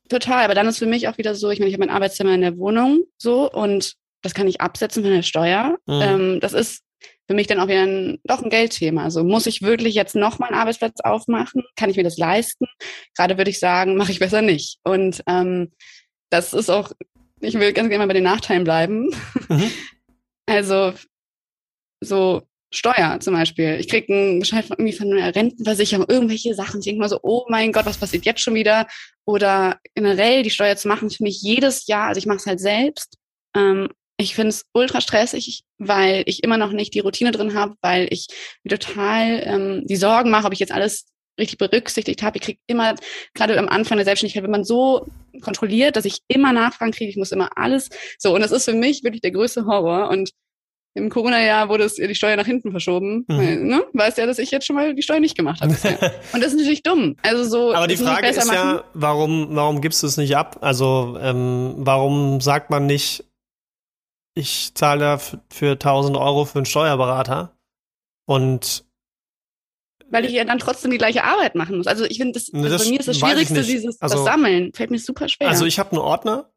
Total, 0.07 0.45
aber 0.45 0.53
dann 0.53 0.67
ist 0.67 0.77
für 0.77 0.85
mich 0.85 1.07
auch 1.07 1.17
wieder 1.17 1.33
so, 1.33 1.49
ich 1.49 1.57
meine, 1.57 1.69
ich 1.69 1.73
habe 1.73 1.87
mein 1.87 1.95
Arbeitszimmer 1.95 2.35
in 2.35 2.41
der 2.41 2.59
Wohnung 2.59 3.05
so 3.17 3.51
und 3.51 3.97
das 4.25 4.33
kann 4.33 4.47
ich 4.47 4.61
absetzen 4.61 5.03
von 5.03 5.11
der 5.11 5.21
Steuer. 5.21 5.77
Mhm. 5.85 6.01
Ähm, 6.01 6.39
das 6.39 6.53
ist 6.53 6.83
für 7.27 7.35
mich 7.35 7.47
dann 7.47 7.59
auch 7.59 7.67
wieder 7.67 7.83
ein, 7.83 8.19
doch 8.23 8.41
ein 8.41 8.49
Geldthema. 8.49 9.03
Also 9.03 9.23
muss 9.23 9.45
ich 9.45 9.61
wirklich 9.61 9.95
jetzt 9.95 10.15
nochmal 10.15 10.49
einen 10.49 10.59
Arbeitsplatz 10.59 10.99
aufmachen? 11.01 11.63
Kann 11.75 11.89
ich 11.89 11.97
mir 11.97 12.03
das 12.03 12.17
leisten? 12.17 12.65
Gerade 13.15 13.37
würde 13.37 13.51
ich 13.51 13.59
sagen, 13.59 13.97
mache 13.97 14.11
ich 14.11 14.19
besser 14.19 14.41
nicht. 14.41 14.79
Und 14.83 15.21
ähm, 15.27 15.71
das 16.29 16.53
ist 16.53 16.69
auch, 16.69 16.91
ich 17.39 17.53
will 17.55 17.73
ganz 17.73 17.89
gerne 17.89 18.03
mal 18.03 18.07
bei 18.07 18.13
den 18.13 18.23
Nachteilen 18.23 18.63
bleiben. 18.63 19.11
Mhm. 19.49 19.71
Also 20.47 20.93
so 22.01 22.43
Steuer 22.71 23.19
zum 23.19 23.33
Beispiel. 23.33 23.77
Ich 23.79 23.89
kriege 23.89 24.13
einen 24.13 24.39
Bescheid 24.41 24.63
von, 24.63 24.77
irgendwie 24.77 24.95
von 24.95 25.11
einer 25.11 25.33
Rentenversicherung, 25.33 26.05
irgendwelche 26.07 26.53
Sachen. 26.53 26.81
Ich 26.81 26.85
denke 26.85 27.01
mal 27.01 27.09
so, 27.09 27.19
oh 27.23 27.45
mein 27.49 27.71
Gott, 27.71 27.87
was 27.87 27.97
passiert 27.97 28.25
jetzt 28.25 28.41
schon 28.41 28.53
wieder? 28.53 28.85
Oder 29.25 29.79
generell 29.95 30.43
die 30.43 30.51
Steuer 30.51 30.75
zu 30.75 30.87
machen, 30.87 31.09
für 31.09 31.23
mich 31.23 31.41
jedes 31.41 31.87
Jahr, 31.87 32.09
also 32.09 32.19
ich 32.19 32.27
mache 32.27 32.37
es 32.37 32.45
halt 32.45 32.59
selbst. 32.59 33.17
Ähm, 33.55 33.89
ich 34.17 34.35
finde 34.35 34.49
es 34.49 34.65
ultra 34.73 35.01
stressig, 35.01 35.63
weil 35.77 36.23
ich 36.25 36.43
immer 36.43 36.57
noch 36.57 36.71
nicht 36.71 36.93
die 36.93 36.99
Routine 37.01 37.31
drin 37.31 37.53
habe, 37.53 37.75
weil 37.81 38.07
ich 38.11 38.27
mir 38.63 38.77
total 38.77 39.43
ähm, 39.45 39.83
die 39.85 39.97
Sorgen 39.97 40.29
mache, 40.29 40.47
ob 40.47 40.53
ich 40.53 40.59
jetzt 40.59 40.71
alles 40.71 41.05
richtig 41.37 41.57
berücksichtigt 41.57 42.23
habe. 42.23 42.37
Ich 42.37 42.43
kriege 42.43 42.59
immer, 42.67 42.95
gerade 43.33 43.57
am 43.59 43.67
Anfang 43.67 43.97
der 43.97 44.05
Selbstständigkeit, 44.05 44.43
wenn 44.43 44.51
man 44.51 44.63
so 44.63 45.05
kontrolliert, 45.41 45.97
dass 45.97 46.05
ich 46.05 46.19
immer 46.27 46.53
Nachfragen 46.53 46.93
kriege, 46.93 47.09
ich 47.09 47.17
muss 47.17 47.33
immer 47.33 47.57
alles. 47.57 47.89
So, 48.17 48.33
und 48.33 48.41
das 48.41 48.51
ist 48.51 48.65
für 48.65 48.73
mich 48.73 49.03
wirklich 49.03 49.21
der 49.21 49.31
größte 49.31 49.65
Horror. 49.65 50.09
Und 50.09 50.31
im 50.93 51.09
Corona-Jahr 51.09 51.67
wurde 51.67 51.83
es 51.83 51.95
die 51.95 52.15
Steuer 52.15 52.37
nach 52.37 52.45
hinten 52.45 52.71
verschoben. 52.71 53.25
Mhm. 53.27 53.67
Ne? 53.67 53.83
Weißt 53.91 54.17
ja, 54.17 54.25
dass 54.25 54.39
ich 54.39 54.49
jetzt 54.51 54.65
schon 54.65 54.77
mal 54.77 54.95
die 54.95 55.01
Steuer 55.01 55.19
nicht 55.19 55.35
gemacht 55.35 55.59
habe. 55.59 55.73
und 56.33 56.41
das 56.41 56.53
ist 56.53 56.57
natürlich 56.57 56.83
dumm. 56.83 57.17
Also 57.21 57.43
so. 57.43 57.73
Aber 57.73 57.87
die 57.87 57.97
Frage 57.97 58.27
ist 58.27 58.37
machen. 58.37 58.55
ja, 58.55 58.83
warum, 58.93 59.49
warum 59.51 59.81
gibst 59.81 60.03
du 60.03 60.07
es 60.07 60.15
nicht 60.15 60.37
ab? 60.37 60.59
Also 60.61 61.17
ähm, 61.21 61.73
warum 61.79 62.39
sagt 62.39 62.69
man 62.69 62.85
nicht, 62.85 63.25
ich 64.35 64.75
zahle 64.75 64.99
da 64.99 65.17
für 65.17 65.71
1000 65.71 66.17
Euro 66.17 66.45
für 66.45 66.59
einen 66.59 66.65
Steuerberater 66.65 67.57
und 68.25 68.85
weil 70.11 70.25
ich 70.25 70.33
ja 70.33 70.43
dann 70.43 70.59
trotzdem 70.59 70.91
die 70.91 70.99
gleiche 70.99 71.23
Arbeit 71.23 71.55
machen 71.55 71.77
muss. 71.77 71.87
Also 71.87 72.05
ich 72.05 72.17
finde, 72.17 72.33
das, 72.33 72.53
also 72.53 72.69
das, 72.69 72.83
bei 72.83 72.89
mir 72.91 72.99
ist 72.99 73.07
das 73.07 73.17
Schwierigste, 73.17 73.63
dieses 73.63 73.99
also, 74.01 74.17
das 74.17 74.25
Sammeln. 74.25 74.71
Fällt 74.73 74.91
mir 74.91 74.99
super 74.99 75.27
schwer. 75.27 75.49
Also 75.49 75.65
ich 75.65 75.79
habe 75.79 75.91
einen 75.91 75.99
Ordner, 75.99 76.51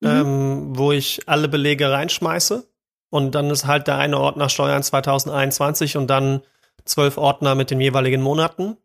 mhm. 0.00 0.08
ähm, 0.08 0.78
wo 0.78 0.92
ich 0.92 1.28
alle 1.28 1.48
Belege 1.48 1.90
reinschmeiße 1.90 2.64
und 3.10 3.34
dann 3.34 3.50
ist 3.50 3.66
halt 3.66 3.88
der 3.88 3.98
eine 3.98 4.18
Ordner 4.18 4.48
Steuern 4.48 4.82
2021 4.82 5.96
und 5.96 6.06
dann 6.08 6.42
zwölf 6.84 7.18
Ordner 7.18 7.54
mit 7.54 7.70
den 7.70 7.80
jeweiligen 7.80 8.22
Monaten. 8.22 8.76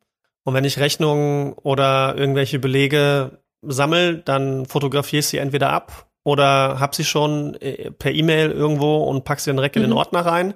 Und 0.44 0.54
wenn 0.54 0.66
ich 0.66 0.80
Rechnungen 0.80 1.54
oder 1.54 2.16
irgendwelche 2.18 2.58
Belege 2.58 3.44
sammle, 3.62 4.18
dann 4.18 4.66
fotografiere 4.66 5.20
ich 5.20 5.28
sie 5.28 5.38
entweder 5.38 5.72
ab 5.72 6.07
oder 6.28 6.82
hab 6.82 6.94
sie 6.94 7.06
schon 7.06 7.56
äh, 7.62 7.90
per 7.90 8.12
E-Mail 8.12 8.52
irgendwo 8.52 8.98
und 8.98 9.24
pack 9.24 9.40
sie 9.40 9.50
dann 9.50 9.56
direkt 9.56 9.78
mhm. 9.78 9.84
in 9.84 9.88
den 9.88 9.94
mhm. 9.94 9.98
Ordner 9.98 10.26
rein. 10.26 10.54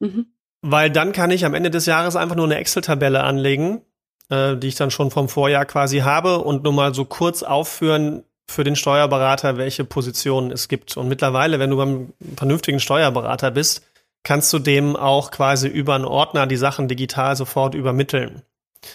Mhm. 0.00 0.26
Weil 0.62 0.90
dann 0.90 1.12
kann 1.12 1.30
ich 1.30 1.44
am 1.44 1.54
Ende 1.54 1.70
des 1.70 1.86
Jahres 1.86 2.16
einfach 2.16 2.34
nur 2.34 2.46
eine 2.46 2.56
Excel-Tabelle 2.56 3.22
anlegen, 3.22 3.82
äh, 4.30 4.56
die 4.56 4.66
ich 4.66 4.74
dann 4.74 4.90
schon 4.90 5.12
vom 5.12 5.28
Vorjahr 5.28 5.64
quasi 5.64 5.98
habe 5.98 6.38
und 6.38 6.64
nur 6.64 6.72
mal 6.72 6.92
so 6.92 7.04
kurz 7.04 7.44
aufführen 7.44 8.24
für 8.48 8.64
den 8.64 8.74
Steuerberater, 8.74 9.56
welche 9.56 9.84
Positionen 9.84 10.50
es 10.50 10.66
gibt. 10.66 10.96
Und 10.96 11.06
mittlerweile, 11.06 11.60
wenn 11.60 11.70
du 11.70 11.76
beim 11.76 12.12
vernünftigen 12.36 12.80
Steuerberater 12.80 13.52
bist, 13.52 13.86
kannst 14.24 14.52
du 14.52 14.58
dem 14.58 14.96
auch 14.96 15.30
quasi 15.30 15.68
über 15.68 15.94
einen 15.94 16.04
Ordner 16.04 16.48
die 16.48 16.56
Sachen 16.56 16.88
digital 16.88 17.36
sofort 17.36 17.76
übermitteln. 17.76 18.42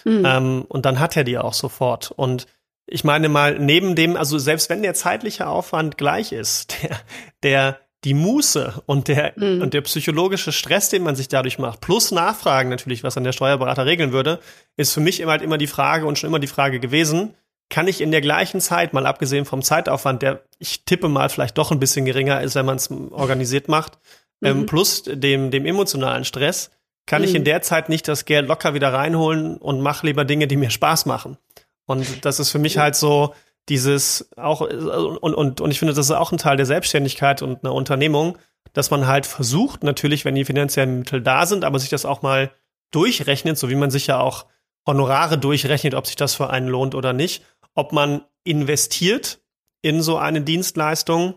Mhm. 0.04 0.24
Ähm, 0.26 0.64
und 0.68 0.84
dann 0.84 1.00
hat 1.00 1.16
er 1.16 1.24
die 1.24 1.38
auch 1.38 1.54
sofort. 1.54 2.10
Und 2.10 2.46
ich 2.86 3.04
meine 3.04 3.28
mal, 3.28 3.58
neben 3.58 3.94
dem, 3.94 4.16
also 4.16 4.38
selbst 4.38 4.68
wenn 4.70 4.82
der 4.82 4.94
zeitliche 4.94 5.46
Aufwand 5.46 5.98
gleich 5.98 6.32
ist, 6.32 6.76
der, 6.82 6.98
der 7.42 7.78
die 8.04 8.14
Muße 8.14 8.82
und 8.86 9.06
der, 9.06 9.32
mhm. 9.36 9.62
und 9.62 9.74
der 9.74 9.82
psychologische 9.82 10.50
Stress, 10.50 10.88
den 10.88 11.04
man 11.04 11.14
sich 11.14 11.28
dadurch 11.28 11.58
macht, 11.58 11.80
plus 11.80 12.10
Nachfragen 12.10 12.68
natürlich, 12.68 13.04
was 13.04 13.14
dann 13.14 13.24
der 13.24 13.32
Steuerberater 13.32 13.86
regeln 13.86 14.12
würde, 14.12 14.40
ist 14.76 14.92
für 14.92 15.00
mich 15.00 15.20
immer 15.20 15.32
halt 15.32 15.42
immer 15.42 15.58
die 15.58 15.68
Frage 15.68 16.06
und 16.06 16.18
schon 16.18 16.28
immer 16.28 16.40
die 16.40 16.48
Frage 16.48 16.80
gewesen, 16.80 17.34
kann 17.70 17.88
ich 17.88 18.00
in 18.00 18.10
der 18.10 18.20
gleichen 18.20 18.60
Zeit, 18.60 18.92
mal 18.92 19.06
abgesehen 19.06 19.44
vom 19.44 19.62
Zeitaufwand, 19.62 20.20
der 20.20 20.42
ich 20.58 20.84
tippe 20.84 21.08
mal 21.08 21.28
vielleicht 21.28 21.56
doch 21.56 21.70
ein 21.70 21.80
bisschen 21.80 22.04
geringer 22.04 22.40
ist, 22.42 22.54
wenn 22.54 22.66
man 22.66 22.76
es 22.76 22.90
organisiert 22.90 23.68
macht, 23.68 23.98
ähm, 24.42 24.56
mhm. 24.56 24.60
ähm, 24.60 24.66
plus 24.66 25.02
dem, 25.04 25.50
dem 25.50 25.64
emotionalen 25.64 26.24
Stress, 26.24 26.70
kann 27.06 27.22
mhm. 27.22 27.28
ich 27.28 27.34
in 27.34 27.44
der 27.44 27.62
Zeit 27.62 27.88
nicht 27.88 28.08
das 28.08 28.24
Geld 28.24 28.48
locker 28.48 28.74
wieder 28.74 28.92
reinholen 28.92 29.56
und 29.56 29.80
mache 29.80 30.06
lieber 30.06 30.24
Dinge, 30.24 30.48
die 30.48 30.56
mir 30.56 30.70
Spaß 30.70 31.06
machen. 31.06 31.38
Und 31.86 32.24
das 32.24 32.40
ist 32.40 32.50
für 32.50 32.58
mich 32.58 32.78
halt 32.78 32.96
so 32.96 33.34
dieses 33.68 34.28
auch 34.36 34.60
und, 34.60 35.34
und, 35.34 35.60
und 35.60 35.70
ich 35.70 35.78
finde, 35.78 35.94
das 35.94 36.06
ist 36.06 36.12
auch 36.12 36.32
ein 36.32 36.38
Teil 36.38 36.56
der 36.56 36.66
Selbstständigkeit 36.66 37.42
und 37.42 37.64
einer 37.64 37.74
Unternehmung, 37.74 38.38
dass 38.72 38.90
man 38.90 39.06
halt 39.06 39.26
versucht, 39.26 39.82
natürlich, 39.82 40.24
wenn 40.24 40.34
die 40.34 40.44
finanziellen 40.44 41.00
Mittel 41.00 41.22
da 41.22 41.46
sind, 41.46 41.64
aber 41.64 41.78
sich 41.78 41.90
das 41.90 42.04
auch 42.04 42.22
mal 42.22 42.50
durchrechnet, 42.90 43.58
so 43.58 43.68
wie 43.68 43.74
man 43.74 43.90
sich 43.90 44.06
ja 44.06 44.20
auch 44.20 44.46
Honorare 44.86 45.38
durchrechnet, 45.38 45.94
ob 45.94 46.06
sich 46.06 46.16
das 46.16 46.34
für 46.34 46.50
einen 46.50 46.68
lohnt 46.68 46.94
oder 46.94 47.12
nicht, 47.12 47.44
ob 47.74 47.92
man 47.92 48.22
investiert 48.44 49.40
in 49.82 50.02
so 50.02 50.16
eine 50.16 50.40
Dienstleistung, 50.40 51.34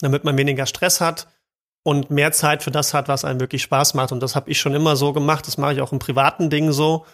damit 0.00 0.24
man 0.24 0.38
weniger 0.38 0.66
Stress 0.66 1.00
hat 1.00 1.28
und 1.82 2.10
mehr 2.10 2.32
Zeit 2.32 2.62
für 2.62 2.70
das 2.70 2.94
hat, 2.94 3.08
was 3.08 3.24
einem 3.24 3.40
wirklich 3.40 3.62
Spaß 3.62 3.94
macht. 3.94 4.12
Und 4.12 4.20
das 4.20 4.36
habe 4.36 4.50
ich 4.50 4.60
schon 4.60 4.74
immer 4.74 4.94
so 4.94 5.12
gemacht. 5.12 5.46
Das 5.46 5.58
mache 5.58 5.74
ich 5.74 5.80
auch 5.80 5.92
im 5.92 5.98
privaten 5.98 6.50
Ding 6.50 6.70
so. 6.72 7.06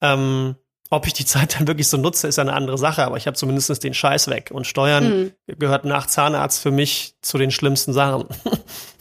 Ähm, 0.00 0.56
ob 0.90 1.06
ich 1.06 1.12
die 1.12 1.24
Zeit 1.24 1.58
dann 1.58 1.66
wirklich 1.66 1.88
so 1.88 1.96
nutze, 1.96 2.28
ist 2.28 2.38
eine 2.38 2.52
andere 2.52 2.78
Sache, 2.78 3.04
aber 3.04 3.16
ich 3.16 3.26
habe 3.26 3.36
zumindest 3.36 3.82
den 3.84 3.94
Scheiß 3.94 4.28
weg. 4.28 4.50
Und 4.52 4.66
Steuern 4.66 5.32
mhm. 5.46 5.58
gehört 5.58 5.84
nach 5.84 6.06
Zahnarzt 6.06 6.62
für 6.62 6.70
mich 6.70 7.14
zu 7.20 7.38
den 7.38 7.50
schlimmsten 7.50 7.92
Sachen. 7.92 8.28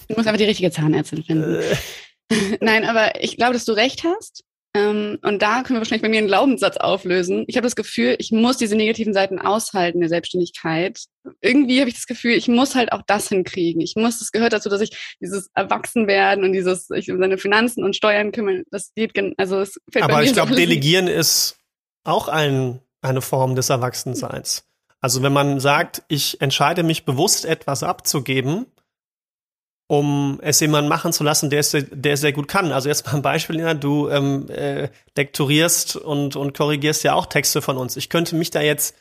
Du 0.09 0.15
musst 0.15 0.27
aber 0.27 0.37
die 0.37 0.45
richtige 0.45 0.71
Zahnärztin 0.71 1.23
finden. 1.23 1.55
Äh. 1.55 2.57
Nein, 2.61 2.85
aber 2.85 3.21
ich 3.21 3.37
glaube, 3.37 3.53
dass 3.53 3.65
du 3.65 3.73
recht 3.73 4.03
hast. 4.03 4.43
Ähm, 4.73 5.17
und 5.21 5.41
da 5.41 5.63
können 5.63 5.77
wir 5.77 5.79
wahrscheinlich 5.79 6.01
bei 6.01 6.09
mir 6.09 6.19
einen 6.19 6.27
Glaubenssatz 6.27 6.77
auflösen. 6.77 7.45
Ich 7.47 7.55
habe 7.55 7.65
das 7.65 7.75
Gefühl, 7.75 8.15
ich 8.19 8.31
muss 8.31 8.57
diese 8.57 8.75
negativen 8.75 9.13
Seiten 9.13 9.39
aushalten 9.39 9.99
der 9.99 10.09
Selbstständigkeit. 10.09 10.99
Irgendwie 11.41 11.79
habe 11.79 11.89
ich 11.89 11.95
das 11.95 12.05
Gefühl, 12.05 12.33
ich 12.33 12.47
muss 12.47 12.75
halt 12.75 12.91
auch 12.91 13.01
das 13.07 13.29
hinkriegen. 13.29 13.81
Ich 13.81 13.95
muss, 13.95 14.19
das 14.19 14.31
gehört 14.31 14.53
dazu, 14.53 14.69
dass 14.69 14.81
ich 14.81 15.15
dieses 15.21 15.49
Erwachsenwerden 15.55 16.43
und 16.43 16.51
dieses, 16.51 16.89
ich 16.91 17.09
um 17.11 17.19
seine 17.19 17.37
Finanzen 17.37 17.83
und 17.83 17.95
Steuern 17.95 18.31
kümmern, 18.31 18.63
das 18.69 18.91
geht, 18.93 19.13
also 19.37 19.61
es 19.61 19.79
fällt 19.91 20.05
Aber 20.05 20.23
ich 20.23 20.33
glaube, 20.33 20.55
Delegieren 20.55 21.07
ist 21.07 21.57
auch 22.07 22.27
ein, 22.27 22.81
eine 23.01 23.21
Form 23.21 23.55
des 23.55 23.69
Erwachsenseins. 23.69 24.65
Also 24.99 25.21
wenn 25.21 25.33
man 25.33 25.59
sagt, 25.59 26.03
ich 26.07 26.41
entscheide 26.41 26.83
mich 26.83 27.05
bewusst 27.05 27.45
etwas 27.45 27.83
abzugeben, 27.83 28.65
um 29.87 30.39
es 30.41 30.59
jemanden 30.59 30.89
machen 30.89 31.13
zu 31.13 31.23
lassen, 31.23 31.49
der 31.49 31.61
es, 31.61 31.75
der 31.91 32.17
sehr 32.17 32.33
gut 32.33 32.47
kann. 32.47 32.71
Also 32.71 32.89
jetzt 32.89 33.05
mal 33.05 33.15
ein 33.15 33.21
Beispiel, 33.21 33.59
ja, 33.59 33.73
du 33.73 34.09
ähm, 34.09 34.49
äh, 34.49 34.89
lektorierst 35.15 35.95
und, 35.95 36.35
und 36.35 36.57
korrigierst 36.57 37.03
ja 37.03 37.13
auch 37.13 37.25
Texte 37.25 37.61
von 37.61 37.77
uns. 37.77 37.95
Ich 37.95 38.09
könnte 38.09 38.35
mich 38.35 38.51
da 38.51 38.61
jetzt 38.61 38.95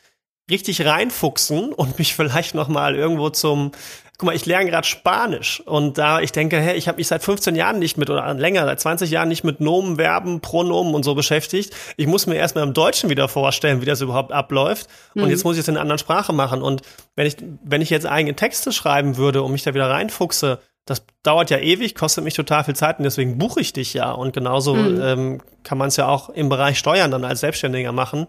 richtig 0.49 0.85
reinfuchsen 0.85 1.73
und 1.73 1.99
mich 1.99 2.15
vielleicht 2.15 2.55
noch 2.55 2.69
mal 2.69 2.95
irgendwo 2.95 3.29
zum 3.29 3.71
guck 4.17 4.27
mal, 4.27 4.35
ich 4.35 4.45
lerne 4.47 4.69
gerade 4.69 4.87
Spanisch 4.87 5.61
und 5.65 5.97
da 5.97 6.19
ich 6.19 6.31
denke, 6.31 6.59
hey, 6.59 6.75
ich 6.75 6.87
habe 6.87 6.97
mich 6.97 7.07
seit 7.07 7.23
15 7.23 7.55
Jahren 7.55 7.77
nicht 7.77 7.97
mit 7.97 8.09
oder 8.09 8.33
länger, 8.33 8.65
seit 8.65 8.79
20 8.79 9.11
Jahren 9.11 9.29
nicht 9.29 9.43
mit 9.43 9.59
Nomen, 9.59 9.97
Verben, 9.97 10.41
Pronomen 10.41 10.95
und 10.95 11.03
so 11.03 11.13
beschäftigt. 11.13 11.75
Ich 11.97 12.07
muss 12.07 12.25
mir 12.25 12.35
erstmal 12.35 12.63
im 12.63 12.73
Deutschen 12.73 13.09
wieder 13.11 13.27
vorstellen, 13.27 13.81
wie 13.81 13.85
das 13.85 14.01
überhaupt 14.01 14.31
abläuft 14.31 14.87
mhm. 15.13 15.23
und 15.23 15.29
jetzt 15.29 15.43
muss 15.43 15.55
ich 15.55 15.61
es 15.61 15.67
in 15.67 15.75
einer 15.75 15.81
anderen 15.81 15.99
Sprache 15.99 16.33
machen 16.33 16.61
und 16.63 16.81
wenn 17.15 17.27
ich 17.27 17.37
wenn 17.63 17.81
ich 17.81 17.91
jetzt 17.91 18.07
eigene 18.07 18.35
Texte 18.35 18.71
schreiben 18.71 19.17
würde 19.17 19.43
und 19.43 19.51
mich 19.51 19.63
da 19.63 19.75
wieder 19.75 19.89
reinfuchse, 19.89 20.59
das 20.87 21.05
dauert 21.21 21.49
ja 21.49 21.59
ewig, 21.59 21.95
kostet 21.95 22.23
mich 22.23 22.33
total 22.33 22.63
viel 22.63 22.75
Zeit 22.75 22.97
und 22.97 23.03
deswegen 23.03 23.37
buche 23.37 23.59
ich 23.59 23.73
dich 23.73 23.93
ja. 23.93 24.11
Und 24.11 24.33
genauso 24.33 24.73
mhm. 24.73 25.01
ähm, 25.01 25.41
kann 25.63 25.77
man 25.77 25.89
es 25.89 25.97
ja 25.97 26.07
auch 26.07 26.29
im 26.29 26.49
Bereich 26.49 26.79
Steuern 26.79 27.11
dann 27.11 27.25
als 27.25 27.41
Selbstständiger 27.41 27.91
machen. 27.91 28.27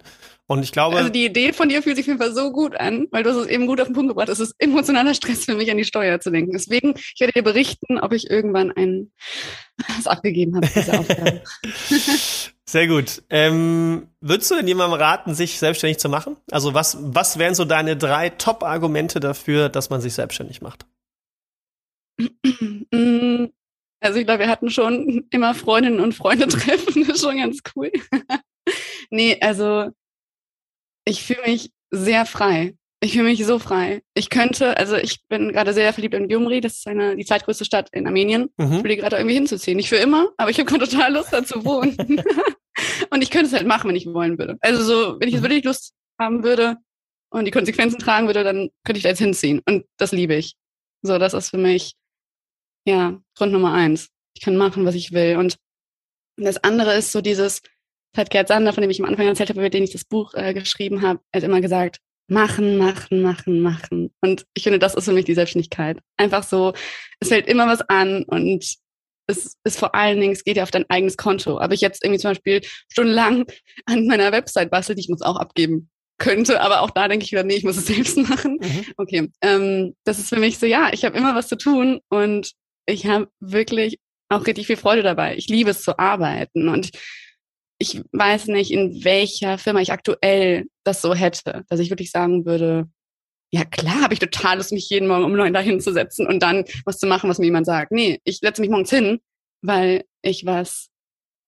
Und 0.49 0.63
ich 0.63 0.73
glaube. 0.73 0.97
Also 0.97 1.11
die 1.11 1.27
Idee 1.27 1.53
von 1.53 1.69
dir 1.69 1.83
fühlt 1.83 1.97
sich 1.97 2.05
auf 2.05 2.09
jeden 2.09 2.19
Fall 2.19 2.35
so 2.35 2.51
gut 2.51 2.75
an, 2.75 3.07
weil 3.11 3.23
du 3.23 3.31
es 3.31 3.47
eben 3.47 3.67
gut 3.67 3.81
auf 3.81 3.87
den 3.87 3.95
Punkt 3.95 4.09
gebracht 4.09 4.29
hast. 4.29 4.41
Es 4.41 4.49
ist 4.49 4.57
emotionaler 4.59 5.15
Stress 5.15 5.45
für 5.45 5.55
mich, 5.55 5.71
an 5.71 5.77
die 5.77 5.85
Steuer 5.85 6.21
zu 6.21 6.31
denken. 6.31 6.53
Deswegen, 6.53 6.95
ich 6.97 7.21
werde 7.21 7.35
dir 7.35 7.43
berichten, 7.43 8.01
ob 8.01 8.13
ich 8.13 8.31
irgendwann 8.31 8.73
ein 8.73 9.13
was 9.97 10.07
abgegeben 10.07 10.57
habe, 10.57 10.67
diese 10.75 10.99
Aufgabe. 10.99 11.43
Sehr 12.69 12.87
gut. 12.87 13.23
Ähm, 13.31 14.09
würdest 14.21 14.51
du 14.51 14.57
denn 14.57 14.67
jemandem 14.67 14.99
raten, 14.99 15.35
sich 15.35 15.59
selbstständig 15.59 15.99
zu 15.99 16.09
machen? 16.09 16.37
Also 16.51 16.75
was, 16.75 16.99
was 17.01 17.39
wären 17.39 17.55
so 17.55 17.65
deine 17.65 17.97
drei 17.97 18.31
Top-Argumente 18.31 19.21
dafür, 19.21 19.69
dass 19.69 19.91
man 19.91 20.01
sich 20.01 20.15
selbstständig 20.15 20.61
macht? 20.61 20.87
Also 24.01 24.19
ich 24.19 24.27
glaube, 24.27 24.41
wir 24.41 24.49
hatten 24.49 24.71
schon 24.71 25.27
immer 25.31 25.55
Freundinnen 25.55 26.01
und 26.01 26.15
Freunde 26.15 26.47
treffen, 26.49 27.05
das 27.07 27.17
ist 27.17 27.25
schon 27.25 27.39
ganz 27.39 27.61
cool. 27.75 27.91
nee, 29.11 29.39
also 29.41 29.91
ich 31.05 31.23
fühle 31.23 31.43
mich 31.47 31.71
sehr 31.91 32.27
frei. 32.27 32.75
Ich 33.01 33.13
fühle 33.13 33.25
mich 33.25 33.45
so 33.47 33.61
frei. 33.61 34.03
Ich 34.15 34.29
könnte, 34.29 34.77
also 34.77 34.97
ich 34.97 35.21
bin 35.29 35.53
gerade 35.53 35.73
sehr 35.73 35.93
verliebt 35.93 36.15
in 36.15 36.29
Gyumri, 36.29 36.61
das 36.61 36.79
ist 36.79 36.89
eine, 36.89 37.17
die 37.17 37.25
zweitgrößte 37.25 37.65
Stadt 37.65 37.89
in 37.93 38.07
Armenien. 38.07 38.51
Mhm. 38.57 38.73
Ich 38.73 38.85
will 38.85 38.97
gerade 38.97 39.17
irgendwie 39.17 39.37
hinzuziehen. 39.37 39.77
Nicht 39.77 39.89
für 39.89 39.97
immer, 39.97 40.31
aber 40.37 40.51
ich 40.51 40.59
habe 40.59 40.69
gerade 40.69 40.89
total 40.89 41.13
Lust 41.13 41.33
da 41.33 41.45
zu 41.45 41.65
wohnen. 41.65 41.97
und 43.11 43.23
ich 43.23 43.31
könnte 43.31 43.47
es 43.47 43.53
halt 43.53 43.67
machen, 43.67 43.89
wenn 43.89 43.97
ich 43.97 44.07
wollen 44.07 44.37
würde. 44.37 44.59
Also 44.61 44.83
so, 44.83 45.21
wenn 45.21 45.29
ich 45.29 45.35
jetzt 45.35 45.43
mhm. 45.43 45.49
wirklich 45.49 45.65
Lust 45.65 45.95
haben 46.21 46.43
würde 46.43 46.77
und 47.31 47.45
die 47.45 47.53
Konsequenzen 47.53 48.01
tragen 48.01 48.27
würde, 48.27 48.43
dann 48.43 48.71
könnte 48.85 48.99
ich 48.99 49.05
da 49.05 49.11
jetzt 49.11 49.21
hinziehen. 49.21 49.61
Und 49.65 49.87
das 49.97 50.11
liebe 50.11 50.35
ich. 50.35 50.57
So, 51.03 51.19
das 51.19 51.35
ist 51.35 51.51
für 51.51 51.59
mich, 51.59 51.95
ja, 52.89 53.21
Grund 53.37 53.53
Nummer 53.53 53.73
eins. 53.73 54.09
Ich 54.35 54.43
kann 54.43 54.57
machen, 54.57 54.85
was 54.85 54.95
ich 54.95 55.13
will. 55.13 55.37
Und 55.37 55.59
das 56.37 56.63
andere 56.65 56.95
ist 56.95 57.13
so 57.13 57.21
dieses, 57.21 57.63
das 58.13 58.23
hat 58.23 58.31
Gerd 58.31 58.49
Sander, 58.49 58.73
von 58.73 58.81
dem 58.81 58.91
ich 58.91 59.01
am 59.01 59.07
Anfang 59.07 59.27
erzählt 59.27 59.51
habe, 59.51 59.61
über 59.61 59.71
den 59.71 59.85
ich 59.85 59.93
das 59.93 60.05
Buch 60.05 60.35
äh, 60.35 60.55
geschrieben 60.55 61.03
habe, 61.03 61.21
er 61.33 61.41
hat 61.41 61.45
immer 61.45 61.61
gesagt, 61.61 61.99
machen, 62.29 62.77
machen, 62.77 63.23
machen, 63.23 63.61
machen. 63.61 64.13
Und 64.21 64.47
ich 64.55 64.63
finde, 64.63 64.79
das 64.79 64.95
ist 64.95 65.05
für 65.05 65.13
mich 65.13 65.25
die 65.25 65.35
Selbstständigkeit. 65.35 65.99
Einfach 66.17 66.43
so, 66.43 66.73
es 67.21 67.29
fällt 67.29 67.47
immer 67.47 67.67
was 67.67 67.81
an 67.83 68.25
und 68.25 68.77
es 69.27 69.57
ist 69.65 69.79
vor 69.79 69.95
allen 69.95 70.21
Dingen, 70.21 70.33
es 70.33 70.45
geht 70.45 70.57
ja 70.57 70.63
auf 70.63 70.71
dein 70.71 70.89
eigenes 70.89 71.17
Konto. 71.17 71.59
Aber 71.59 71.75
ich 71.75 71.81
jetzt 71.81 72.03
irgendwie 72.05 72.21
zum 72.21 72.31
Beispiel 72.31 72.63
stundenlang 72.91 73.45
an 73.87 74.07
meiner 74.07 74.33
Website 74.33 74.71
bastel, 74.71 74.95
die 74.95 75.03
ich 75.03 75.09
muss 75.09 75.23
auch 75.23 75.37
abgeben 75.37 75.91
könnte, 76.19 76.61
aber 76.61 76.83
auch 76.83 76.91
da 76.91 77.09
denke 77.09 77.25
ich 77.25 77.33
wieder, 77.33 77.45
nee, 77.45 77.55
ich 77.55 77.65
muss 77.65 77.77
es 77.77 77.87
selbst 77.95 78.17
machen. 78.17 78.59
Mhm. 78.61 78.85
Okay, 78.97 79.31
ähm, 79.43 79.95
das 80.05 80.19
ist 80.19 80.29
für 80.29 80.39
mich 80.39 80.59
so, 80.59 80.67
ja, 80.67 80.91
ich 80.93 81.05
habe 81.05 81.17
immer 81.17 81.35
was 81.35 81.49
zu 81.49 81.57
tun 81.57 82.01
und 82.09 82.53
ich 82.89 83.07
habe 83.07 83.31
wirklich 83.41 83.99
auch 84.29 84.47
richtig 84.47 84.67
viel 84.67 84.77
Freude 84.77 85.03
dabei. 85.03 85.37
Ich 85.37 85.49
liebe 85.49 85.71
es 85.71 85.83
zu 85.83 85.99
arbeiten 85.99 86.69
und 86.69 86.91
ich 87.79 88.03
weiß 88.13 88.49
nicht, 88.49 88.73
in 88.73 89.05
welcher 89.05 89.59
Firma 89.59 89.81
ich 89.81 89.93
aktuell 89.93 90.67
das 90.85 91.01
so 91.01 91.15
hätte, 91.15 91.65
dass 91.69 91.81
ich 91.81 91.91
wirklich 91.91 92.11
sagen 92.11 92.45
würde, 92.45 92.89
ja 93.53 93.65
klar 93.65 94.03
habe 94.03 94.15
ich 94.15 94.21
total 94.21 94.57
Lust, 94.57 94.73
mich 94.73 94.91
jeden 94.91 95.07
Morgen 95.07 95.25
um 95.25 95.33
neun 95.33 95.53
dahin 95.53 95.81
zu 95.81 95.93
setzen 95.93 96.27
und 96.27 96.43
dann 96.43 96.65
was 96.85 96.99
zu 96.99 97.07
machen, 97.07 97.31
was 97.31 97.39
mir 97.39 97.47
jemand 97.47 97.67
sagt. 97.67 97.93
Nee, 97.93 98.21
ich 98.25 98.39
setze 98.39 98.61
mich 98.61 98.71
morgens 98.71 98.91
hin, 98.91 99.21
weil 99.63 100.05
ich 100.23 100.45
was, 100.45 100.89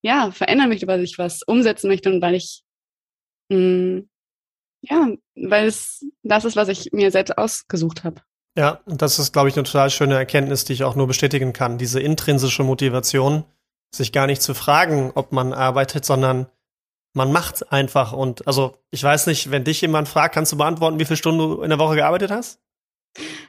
ja, 0.02 0.30
verändern 0.30 0.68
möchte, 0.68 0.86
weil 0.86 1.02
ich 1.02 1.18
was 1.18 1.42
umsetzen 1.42 1.88
möchte 1.88 2.12
und 2.12 2.22
weil 2.22 2.34
ich, 2.34 2.62
mh, 3.48 3.58
mm, 3.58 4.08
ja, 4.82 5.08
weil 5.34 5.66
es 5.66 6.06
das 6.22 6.44
ist, 6.44 6.56
was 6.56 6.68
ich 6.68 6.92
mir 6.92 7.10
selbst 7.10 7.36
ausgesucht 7.36 8.04
habe. 8.04 8.22
Ja, 8.58 8.80
das 8.86 9.18
ist, 9.18 9.32
glaube 9.32 9.48
ich, 9.48 9.56
eine 9.56 9.64
total 9.64 9.90
schöne 9.90 10.16
Erkenntnis, 10.16 10.64
die 10.64 10.72
ich 10.72 10.84
auch 10.84 10.96
nur 10.96 11.06
bestätigen 11.06 11.52
kann. 11.52 11.78
Diese 11.78 12.00
intrinsische 12.00 12.64
Motivation, 12.64 13.44
sich 13.94 14.12
gar 14.12 14.26
nicht 14.26 14.42
zu 14.42 14.54
fragen, 14.54 15.12
ob 15.14 15.32
man 15.32 15.52
arbeitet, 15.52 16.04
sondern 16.04 16.46
man 17.14 17.32
macht 17.32 17.72
einfach. 17.72 18.12
Und 18.12 18.46
also, 18.46 18.76
ich 18.90 19.02
weiß 19.02 19.26
nicht, 19.26 19.50
wenn 19.50 19.64
dich 19.64 19.80
jemand 19.80 20.08
fragt, 20.08 20.34
kannst 20.34 20.52
du 20.52 20.56
beantworten, 20.56 20.98
wie 20.98 21.04
viele 21.04 21.16
Stunden 21.16 21.38
du 21.38 21.62
in 21.62 21.70
der 21.70 21.78
Woche 21.78 21.96
gearbeitet 21.96 22.30
hast? 22.30 22.60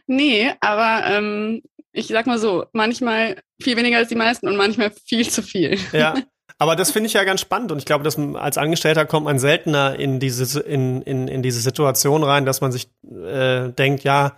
Nee, 0.07 0.51
aber 0.59 1.05
ähm, 1.05 1.61
ich 1.91 2.07
sag 2.07 2.25
mal 2.25 2.39
so, 2.39 2.65
manchmal 2.73 3.37
viel 3.61 3.77
weniger 3.77 3.97
als 3.97 4.09
die 4.09 4.15
meisten 4.15 4.47
und 4.47 4.55
manchmal 4.55 4.91
viel 5.05 5.29
zu 5.29 5.43
viel. 5.43 5.77
Ja. 5.91 6.15
Aber 6.57 6.75
das 6.75 6.91
finde 6.91 7.07
ich 7.07 7.13
ja 7.13 7.23
ganz 7.23 7.41
spannend 7.41 7.71
und 7.71 7.79
ich 7.79 7.85
glaube, 7.85 8.03
dass 8.03 8.19
als 8.19 8.59
Angestellter 8.59 9.07
kommt 9.07 9.25
man 9.25 9.39
seltener 9.39 9.97
in 9.97 10.19
diese, 10.19 10.59
in, 10.59 11.01
in, 11.01 11.27
in 11.27 11.41
diese 11.41 11.59
Situation 11.59 12.23
rein, 12.23 12.45
dass 12.45 12.61
man 12.61 12.71
sich 12.71 12.87
äh, 13.03 13.69
denkt, 13.69 14.03
ja, 14.03 14.37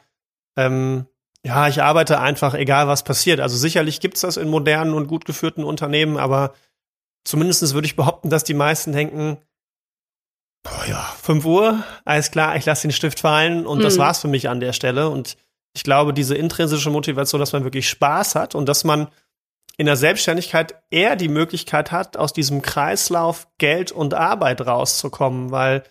ähm, 0.56 1.08
ja, 1.46 1.68
ich 1.68 1.82
arbeite 1.82 2.20
einfach, 2.20 2.54
egal 2.54 2.88
was 2.88 3.04
passiert. 3.04 3.40
Also 3.40 3.58
sicherlich 3.58 4.00
gibt's 4.00 4.22
das 4.22 4.38
in 4.38 4.50
modernen 4.50 4.94
und 4.94 5.08
gut 5.08 5.26
geführten 5.26 5.64
Unternehmen, 5.64 6.18
aber 6.18 6.54
zumindest 7.26 7.74
würde 7.74 7.86
ich 7.86 7.96
behaupten, 7.96 8.30
dass 8.30 8.44
die 8.44 8.54
meisten 8.54 8.94
denken, 8.94 9.38
boah, 10.64 10.86
ja, 10.88 11.14
5 11.22 11.46
Uhr, 11.46 11.84
alles 12.06 12.32
klar, 12.32 12.56
ich 12.56 12.66
lasse 12.66 12.84
den 12.84 12.94
Stift 12.94 13.20
fallen 13.20 13.66
und 13.66 13.80
mhm. 13.80 13.84
das 13.84 13.98
war's 13.98 14.22
für 14.22 14.30
mich 14.30 14.48
an 14.50 14.62
der 14.62 14.74
Stelle. 14.74 15.10
Und 15.10 15.38
ich 15.74 15.84
glaube, 15.84 16.14
diese 16.14 16.36
intrinsische 16.36 16.90
Motivation, 16.90 17.40
dass 17.40 17.54
man 17.54 17.66
wirklich 17.66 17.90
Spaß 17.90 18.36
hat 18.36 18.56
und 18.56 18.70
dass 18.70 18.84
man 18.84 19.10
in 19.76 19.86
der 19.86 19.96
Selbstständigkeit 19.96 20.76
eher 20.92 21.16
die 21.16 21.30
Möglichkeit 21.30 21.92
hat, 21.92 22.16
aus 22.16 22.32
diesem 22.32 22.62
Kreislauf 22.62 23.48
Geld 23.58 23.92
und 23.92 24.14
Arbeit 24.14 24.66
rauszukommen, 24.66 25.52
weil 25.52 25.84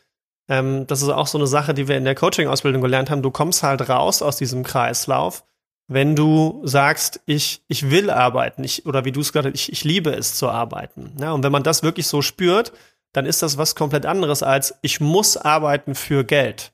ähm, 0.53 0.87
das 0.87 1.01
ist 1.01 1.09
auch 1.09 1.27
so 1.27 1.39
eine 1.39 1.47
Sache, 1.47 1.73
die 1.73 1.89
wir 1.89 1.97
in 1.97 2.05
der 2.05 2.15
Coaching-Ausbildung 2.15 2.83
gelernt 2.83 3.09
haben. 3.09 3.23
Du 3.23 3.31
kommst 3.31 3.63
halt 3.63 3.89
raus 3.89 4.21
aus 4.21 4.37
diesem 4.37 4.65
Kreislauf, 4.65 5.45
wenn 5.89 6.15
du 6.15 6.61
sagst, 6.65 7.21
ich, 7.25 7.63
ich 7.69 7.91
will 7.91 8.11
arbeiten, 8.11 8.63
ich, 8.63 8.85
oder 8.85 9.07
wie 9.07 9.13
du 9.13 9.21
es 9.21 9.33
hast, 9.35 9.47
ich, 9.47 9.73
ich 9.73 9.83
liebe 9.83 10.11
es 10.11 10.35
zu 10.35 10.51
arbeiten. 10.51 11.17
Ja, 11.19 11.33
und 11.33 11.43
wenn 11.43 11.53
man 11.53 11.63
das 11.63 11.83
wirklich 11.83 12.07
so 12.07 12.21
spürt, 12.21 12.73
dann 13.15 13.25
ist 13.25 13.43
das 13.43 13.57
was 13.57 13.75
komplett 13.75 14.05
anderes 14.05 14.43
als 14.43 14.75
ich 14.83 15.01
muss 15.01 15.39
arbeiten 15.39 15.95
für 15.95 16.23
Geld. 16.23 16.73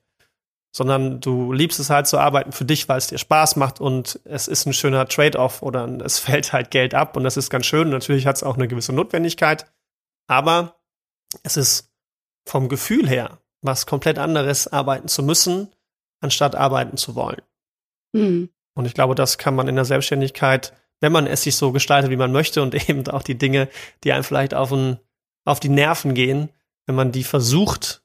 Sondern 0.72 1.20
du 1.20 1.52
liebst 1.52 1.78
es 1.78 1.88
halt 1.88 2.08
zu 2.08 2.18
arbeiten 2.18 2.50
für 2.50 2.64
dich, 2.64 2.88
weil 2.88 2.98
es 2.98 3.06
dir 3.06 3.18
Spaß 3.18 3.54
macht 3.56 3.80
und 3.80 4.18
es 4.24 4.48
ist 4.48 4.66
ein 4.66 4.72
schöner 4.72 5.06
Trade-off 5.06 5.62
oder 5.62 5.88
es 6.04 6.18
fällt 6.18 6.52
halt 6.52 6.72
Geld 6.72 6.94
ab 6.94 7.16
und 7.16 7.22
das 7.22 7.36
ist 7.36 7.48
ganz 7.48 7.66
schön. 7.66 7.90
natürlich 7.90 8.26
hat 8.26 8.36
es 8.36 8.42
auch 8.42 8.56
eine 8.56 8.66
gewisse 8.66 8.92
Notwendigkeit, 8.92 9.66
aber 10.26 10.74
es 11.44 11.56
ist 11.56 11.92
vom 12.44 12.68
Gefühl 12.68 13.08
her 13.08 13.38
was 13.62 13.87
komplett 13.87 14.18
anderes, 14.18 14.68
arbeiten 14.68 15.09
zu 15.09 15.23
müssen, 15.23 15.68
anstatt 16.21 16.55
arbeiten 16.55 16.97
zu 16.97 17.14
wollen. 17.14 17.42
Mhm. 18.12 18.51
Und 18.75 18.85
ich 18.85 18.94
glaube, 18.94 19.14
das 19.14 19.38
kann 19.38 19.55
man 19.55 19.68
in 19.68 19.75
der 19.75 19.85
Selbstständigkeit, 19.85 20.73
wenn 21.01 21.12
man 21.12 21.27
es 21.27 21.42
sich 21.42 21.57
so 21.57 21.73
gestaltet, 21.73 22.11
wie 22.11 22.16
man 22.16 22.33
möchte 22.33 22.62
und 22.62 22.75
eben 22.88 23.07
auch 23.09 23.23
die 23.23 23.38
Dinge, 23.38 23.68
die 24.05 24.12
einem 24.12 24.25
vielleicht 24.25 24.55
auf, 24.55 24.73
ein, 24.73 24.99
auf 25.44 25.61
die 25.61 25.68
Nerven 25.68 26.14
gehen, 26.14 26.51
wenn 26.87 26.94
man 26.94 27.12
die 27.12 27.25
versucht 27.25 28.03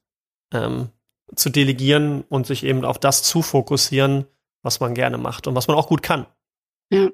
ähm, 0.53 0.89
zu 1.35 1.49
delegieren 1.49 2.23
und 2.29 2.45
sich 2.45 2.63
eben 2.63 2.85
auf 2.85 2.99
das 2.99 3.23
zu 3.23 3.41
fokussieren, 3.41 4.25
was 4.61 4.79
man 4.79 4.93
gerne 4.93 5.17
macht 5.17 5.47
und 5.47 5.55
was 5.55 5.67
man 5.67 5.77
auch 5.77 5.87
gut 5.87 6.03
kann. 6.03 6.25
Ja. 6.91 7.09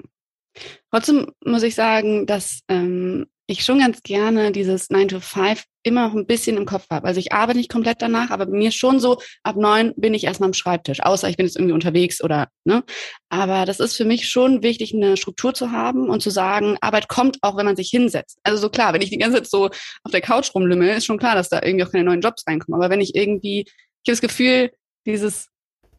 Trotzdem 0.92 1.32
muss 1.46 1.64
ich 1.64 1.76
sagen, 1.76 2.26
dass 2.26 2.62
ähm, 2.68 3.28
ich 3.50 3.66
schon 3.66 3.80
ganz 3.80 4.04
gerne 4.04 4.52
dieses 4.52 4.90
9 4.92 5.08
to 5.08 5.20
5 5.20 5.64
immer 5.82 6.08
noch 6.08 6.16
ein 6.16 6.28
bisschen 6.28 6.56
im 6.56 6.66
Kopf 6.66 6.86
habe. 6.92 7.08
Also 7.08 7.20
ich 7.20 7.32
arbeite 7.32 7.58
nicht 7.58 7.72
komplett 7.72 8.02
danach, 8.02 8.30
aber 8.30 8.46
mir 8.46 8.72
schon 8.72 9.00
so, 9.00 9.20
ab 9.44 9.56
neun 9.56 9.94
bin 9.96 10.14
ich 10.14 10.26
erstmal 10.26 10.50
am 10.50 10.54
Schreibtisch, 10.54 11.02
außer 11.02 11.28
ich 11.30 11.38
bin 11.38 11.48
jetzt 11.48 11.56
irgendwie 11.56 11.74
unterwegs 11.74 12.24
oder, 12.24 12.50
ne? 12.64 12.84
Aber 13.30 13.66
das 13.66 13.80
ist 13.80 13.96
für 13.98 14.06
mich 14.06 14.30
schon 14.30 14.62
wichtig, 14.62 14.94
eine 14.94 15.18
Struktur 15.18 15.54
zu 15.56 15.72
haben 15.72 16.10
und 16.10 16.22
zu 16.22 16.30
sagen, 16.30 16.78
Arbeit 16.82 17.08
kommt 17.08 17.40
auch, 17.42 17.58
wenn 17.58 17.66
man 17.66 17.76
sich 17.76 17.90
hinsetzt. 17.90 18.38
Also 18.44 18.60
so 18.60 18.70
klar, 18.70 18.94
wenn 18.94 19.02
ich 19.02 19.10
die 19.10 19.18
ganze 19.18 19.38
Zeit 19.38 19.50
so 19.50 19.66
auf 19.66 20.12
der 20.12 20.22
Couch 20.22 20.54
rumlümmel, 20.54 20.90
ist 20.90 21.06
schon 21.06 21.18
klar, 21.18 21.34
dass 21.34 21.50
da 21.50 21.62
irgendwie 21.64 21.86
auch 21.86 21.92
keine 21.92 22.04
neuen 22.04 22.22
Jobs 22.22 22.44
reinkommen. 22.48 22.80
Aber 22.80 22.92
wenn 22.92 23.02
ich 23.02 23.16
irgendwie, 23.16 23.62
ich 23.62 24.10
habe 24.10 24.12
das 24.12 24.22
Gefühl, 24.22 24.72
dieses 25.08 25.49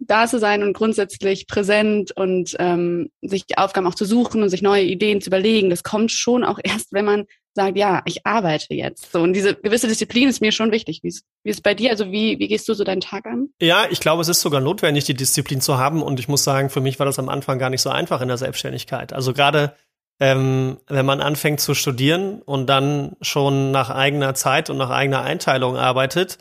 da 0.00 0.26
zu 0.26 0.38
sein 0.38 0.62
und 0.62 0.72
grundsätzlich 0.72 1.46
präsent 1.46 2.12
und 2.12 2.56
ähm, 2.58 3.10
sich 3.22 3.44
Aufgaben 3.56 3.86
auch 3.86 3.94
zu 3.94 4.04
suchen 4.04 4.42
und 4.42 4.48
sich 4.48 4.62
neue 4.62 4.82
Ideen 4.82 5.20
zu 5.20 5.28
überlegen, 5.28 5.70
das 5.70 5.82
kommt 5.82 6.10
schon 6.10 6.42
auch 6.44 6.58
erst, 6.64 6.92
wenn 6.92 7.04
man 7.04 7.26
sagt, 7.54 7.76
ja, 7.76 8.02
ich 8.04 8.26
arbeite 8.26 8.74
jetzt. 8.74 9.12
So, 9.12 9.20
und 9.20 9.32
diese 9.32 9.54
gewisse 9.54 9.88
Disziplin 9.88 10.28
ist 10.28 10.40
mir 10.40 10.52
schon 10.52 10.70
wichtig. 10.70 11.00
Wie 11.02 11.08
ist, 11.08 11.24
wie 11.42 11.50
ist 11.50 11.62
bei 11.62 11.74
dir? 11.74 11.90
Also 11.90 12.12
wie, 12.12 12.38
wie 12.38 12.48
gehst 12.48 12.68
du 12.68 12.74
so 12.74 12.84
deinen 12.84 13.00
Tag 13.00 13.26
an? 13.26 13.48
Ja, 13.60 13.86
ich 13.90 14.00
glaube, 14.00 14.22
es 14.22 14.28
ist 14.28 14.40
sogar 14.40 14.60
notwendig, 14.60 15.04
die 15.04 15.14
Disziplin 15.14 15.60
zu 15.60 15.76
haben. 15.76 16.02
Und 16.02 16.20
ich 16.20 16.28
muss 16.28 16.44
sagen, 16.44 16.70
für 16.70 16.80
mich 16.80 16.98
war 17.00 17.06
das 17.06 17.18
am 17.18 17.28
Anfang 17.28 17.58
gar 17.58 17.70
nicht 17.70 17.82
so 17.82 17.90
einfach 17.90 18.20
in 18.20 18.28
der 18.28 18.38
Selbstständigkeit. 18.38 19.12
Also 19.12 19.32
gerade 19.32 19.74
ähm, 20.20 20.78
wenn 20.86 21.06
man 21.06 21.20
anfängt 21.20 21.60
zu 21.60 21.74
studieren 21.74 22.42
und 22.42 22.66
dann 22.66 23.16
schon 23.22 23.70
nach 23.70 23.90
eigener 23.90 24.34
Zeit 24.34 24.70
und 24.70 24.76
nach 24.76 24.90
eigener 24.90 25.22
Einteilung 25.22 25.76
arbeitet, 25.76 26.38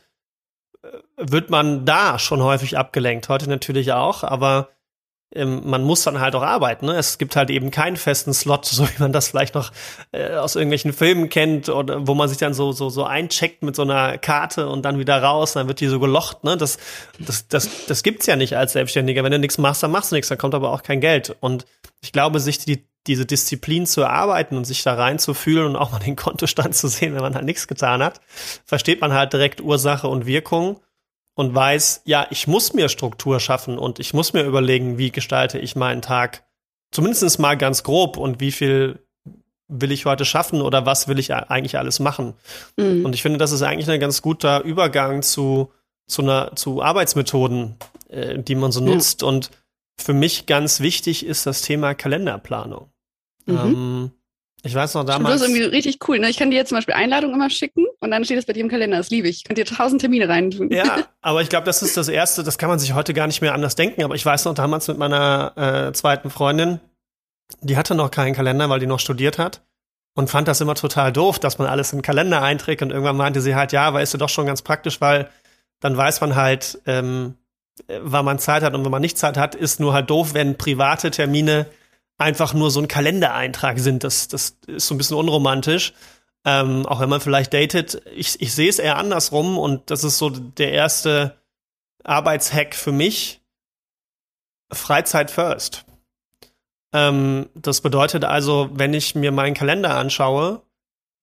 wird 1.17 1.49
man 1.49 1.85
da 1.85 2.19
schon 2.19 2.41
häufig 2.41 2.77
abgelenkt. 2.77 3.29
Heute 3.29 3.49
natürlich 3.49 3.91
auch, 3.93 4.23
aber 4.23 4.69
ähm, 5.35 5.61
man 5.65 5.83
muss 5.83 6.03
dann 6.03 6.19
halt 6.19 6.35
auch 6.35 6.41
arbeiten. 6.41 6.87
Ne? 6.87 6.95
Es 6.97 7.17
gibt 7.17 7.35
halt 7.35 7.49
eben 7.49 7.69
keinen 7.69 7.97
festen 7.97 8.33
Slot, 8.33 8.65
so 8.65 8.87
wie 8.87 8.99
man 8.99 9.11
das 9.11 9.29
vielleicht 9.29 9.55
noch 9.55 9.71
äh, 10.11 10.35
aus 10.35 10.55
irgendwelchen 10.55 10.93
Filmen 10.93 11.29
kennt 11.29 11.69
oder 11.69 12.07
wo 12.07 12.15
man 12.15 12.29
sich 12.29 12.37
dann 12.37 12.53
so 12.53 12.71
so 12.71 12.89
so 12.89 13.03
eincheckt 13.03 13.61
mit 13.61 13.75
so 13.75 13.83
einer 13.83 14.17
Karte 14.17 14.67
und 14.67 14.83
dann 14.83 14.97
wieder 14.97 15.21
raus, 15.21 15.53
dann 15.53 15.67
wird 15.67 15.81
die 15.81 15.87
so 15.87 15.99
gelocht. 15.99 16.43
Ne? 16.43 16.57
Das 16.57 16.77
das 17.19 17.47
das 17.47 17.85
das 17.85 18.03
gibt's 18.03 18.25
ja 18.25 18.35
nicht 18.35 18.57
als 18.57 18.73
Selbstständiger. 18.73 19.23
Wenn 19.23 19.31
du 19.31 19.39
nichts 19.39 19.57
machst, 19.57 19.83
dann 19.83 19.91
machst 19.91 20.11
du 20.11 20.15
nichts, 20.15 20.29
dann 20.29 20.37
kommt 20.37 20.55
aber 20.55 20.71
auch 20.71 20.83
kein 20.83 21.01
Geld. 21.01 21.35
Und 21.39 21.65
ich 22.01 22.11
glaube, 22.11 22.39
sich 22.39 22.59
die 22.59 22.88
diese 23.07 23.25
Disziplin 23.25 23.85
zu 23.85 24.01
erarbeiten 24.01 24.57
und 24.57 24.65
sich 24.65 24.83
da 24.83 24.93
reinzufühlen 24.93 25.65
und 25.65 25.75
auch 25.75 25.91
mal 25.91 25.99
den 25.99 26.15
Kontostand 26.15 26.75
zu 26.75 26.87
sehen, 26.87 27.15
wenn 27.15 27.21
man 27.21 27.35
halt 27.35 27.45
nichts 27.45 27.67
getan 27.67 28.03
hat, 28.03 28.21
versteht 28.65 29.01
man 29.01 29.13
halt 29.13 29.33
direkt 29.33 29.61
Ursache 29.61 30.07
und 30.07 30.25
Wirkung 30.25 30.79
und 31.35 31.55
weiß, 31.55 32.01
ja, 32.05 32.27
ich 32.31 32.47
muss 32.47 32.73
mir 32.73 32.89
Struktur 32.89 33.39
schaffen 33.39 33.77
und 33.77 33.99
ich 33.99 34.13
muss 34.13 34.33
mir 34.33 34.43
überlegen, 34.43 34.97
wie 34.97 35.11
gestalte 35.11 35.57
ich 35.57 35.75
meinen 35.75 36.01
Tag 36.01 36.43
zumindest 36.91 37.39
mal 37.39 37.55
ganz 37.55 37.83
grob 37.83 38.17
und 38.17 38.39
wie 38.39 38.51
viel 38.51 38.99
will 39.69 39.91
ich 39.91 40.05
heute 40.05 40.25
schaffen 40.25 40.61
oder 40.61 40.85
was 40.85 41.07
will 41.07 41.19
ich 41.19 41.33
eigentlich 41.33 41.77
alles 41.77 41.99
machen. 41.99 42.33
Mhm. 42.75 43.05
Und 43.05 43.13
ich 43.13 43.21
finde, 43.21 43.37
das 43.37 43.51
ist 43.51 43.61
eigentlich 43.61 43.89
ein 43.89 43.99
ganz 43.99 44.21
guter 44.21 44.63
Übergang 44.63 45.21
zu, 45.21 45.71
zu, 46.07 46.23
einer, 46.23 46.55
zu 46.55 46.81
Arbeitsmethoden, 46.81 47.75
äh, 48.09 48.39
die 48.39 48.55
man 48.55 48.71
so 48.71 48.81
nutzt. 48.81 49.21
Ja. 49.21 49.27
Und 49.27 49.51
für 50.01 50.13
mich 50.13 50.45
ganz 50.45 50.79
wichtig 50.79 51.25
ist 51.25 51.45
das 51.45 51.61
Thema 51.61 51.93
Kalenderplanung. 51.93 52.91
Mhm. 53.45 53.57
Ähm, 53.57 54.11
ich 54.63 54.75
weiß 54.75 54.95
noch 54.95 55.05
damals. 55.05 55.35
Das 55.35 55.41
ist 55.41 55.55
irgendwie 55.55 55.75
richtig 55.75 55.99
cool. 56.07 56.19
Ne? 56.19 56.29
Ich 56.29 56.37
kann 56.37 56.51
dir 56.51 56.57
jetzt 56.57 56.69
zum 56.69 56.77
Beispiel 56.77 56.93
Einladungen 56.93 57.35
immer 57.35 57.49
schicken 57.49 57.85
und 58.01 58.11
dann 58.11 58.25
steht 58.25 58.37
es 58.37 58.45
bei 58.45 58.53
dir 58.53 58.61
im 58.61 58.69
Kalender. 58.69 58.97
Das 58.97 59.09
liebe 59.09 59.27
ich. 59.29 59.37
Ich 59.37 59.43
könnte 59.45 59.63
dir 59.63 59.75
tausend 59.75 60.01
Termine 60.01 60.27
reintun. 60.27 60.69
Ja, 60.71 61.07
aber 61.21 61.41
ich 61.41 61.49
glaube, 61.49 61.65
das 61.65 61.81
ist 61.81 61.95
das 61.95 62.09
Erste. 62.09 62.43
Das 62.43 62.57
kann 62.57 62.69
man 62.69 62.79
sich 62.79 62.93
heute 62.93 63.13
gar 63.13 63.27
nicht 63.27 63.41
mehr 63.41 63.53
anders 63.53 63.75
denken. 63.75 64.03
Aber 64.03 64.15
ich 64.15 64.25
weiß 64.25 64.45
noch 64.45 64.53
damals 64.53 64.87
mit 64.87 64.97
meiner 64.97 65.53
äh, 65.55 65.93
zweiten 65.93 66.29
Freundin, 66.29 66.79
die 67.61 67.77
hatte 67.77 67.95
noch 67.95 68.11
keinen 68.11 68.35
Kalender, 68.35 68.69
weil 68.69 68.79
die 68.79 68.85
noch 68.85 68.99
studiert 68.99 69.37
hat 69.37 69.61
und 70.13 70.29
fand 70.29 70.47
das 70.47 70.59
immer 70.59 70.75
total 70.75 71.13
doof, 71.13 71.39
dass 71.39 71.57
man 71.57 71.67
alles 71.67 71.93
in 71.93 71.99
den 71.99 72.03
Kalender 72.03 72.41
einträgt. 72.41 72.81
Und 72.81 72.91
irgendwann 72.91 73.17
meinte 73.17 73.41
sie 73.41 73.55
halt, 73.55 73.71
ja, 73.71 73.83
aber 73.83 74.01
ist 74.01 74.13
ja 74.13 74.19
doch 74.19 74.29
schon 74.29 74.45
ganz 74.45 74.61
praktisch, 74.61 74.99
weil 74.99 75.29
dann 75.79 75.95
weiß 75.95 76.19
man 76.19 76.35
halt, 76.35 76.81
ähm, 76.85 77.35
wann 77.87 78.25
man 78.25 78.39
Zeit 78.39 78.63
hat 78.63 78.73
und 78.73 78.83
wenn 78.83 78.91
man 78.91 79.01
nicht 79.01 79.17
Zeit 79.17 79.37
hat, 79.37 79.55
ist 79.55 79.79
nur 79.79 79.93
halt 79.93 80.09
doof, 80.09 80.33
wenn 80.33 80.57
private 80.57 81.11
Termine 81.11 81.67
einfach 82.17 82.53
nur 82.53 82.69
so 82.69 82.79
ein 82.79 82.87
Kalendereintrag 82.87 83.79
sind. 83.79 84.03
Das, 84.03 84.27
das 84.27 84.57
ist 84.67 84.87
so 84.87 84.95
ein 84.95 84.97
bisschen 84.97 85.17
unromantisch. 85.17 85.93
Ähm, 86.45 86.85
auch 86.85 86.99
wenn 86.99 87.09
man 87.09 87.21
vielleicht 87.21 87.53
datet. 87.53 88.01
Ich, 88.15 88.41
ich 88.41 88.53
sehe 88.53 88.69
es 88.69 88.79
eher 88.79 88.97
andersrum 88.97 89.57
und 89.57 89.89
das 89.91 90.03
ist 90.03 90.17
so 90.17 90.29
der 90.29 90.71
erste 90.71 91.37
Arbeitshack 92.03 92.75
für 92.75 92.91
mich. 92.91 93.41
Freizeit 94.71 95.31
first. 95.31 95.85
Ähm, 96.93 97.49
das 97.55 97.81
bedeutet 97.81 98.23
also, 98.23 98.69
wenn 98.73 98.93
ich 98.93 99.15
mir 99.15 99.31
meinen 99.31 99.53
Kalender 99.53 99.95
anschaue 99.97 100.61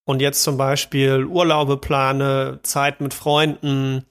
und 0.05 0.21
jetzt 0.21 0.42
zum 0.42 0.57
Beispiel 0.57 1.25
Urlaube 1.25 1.77
plane, 1.77 2.61
Zeit 2.62 3.01
mit 3.01 3.14
Freunden, 3.14 4.05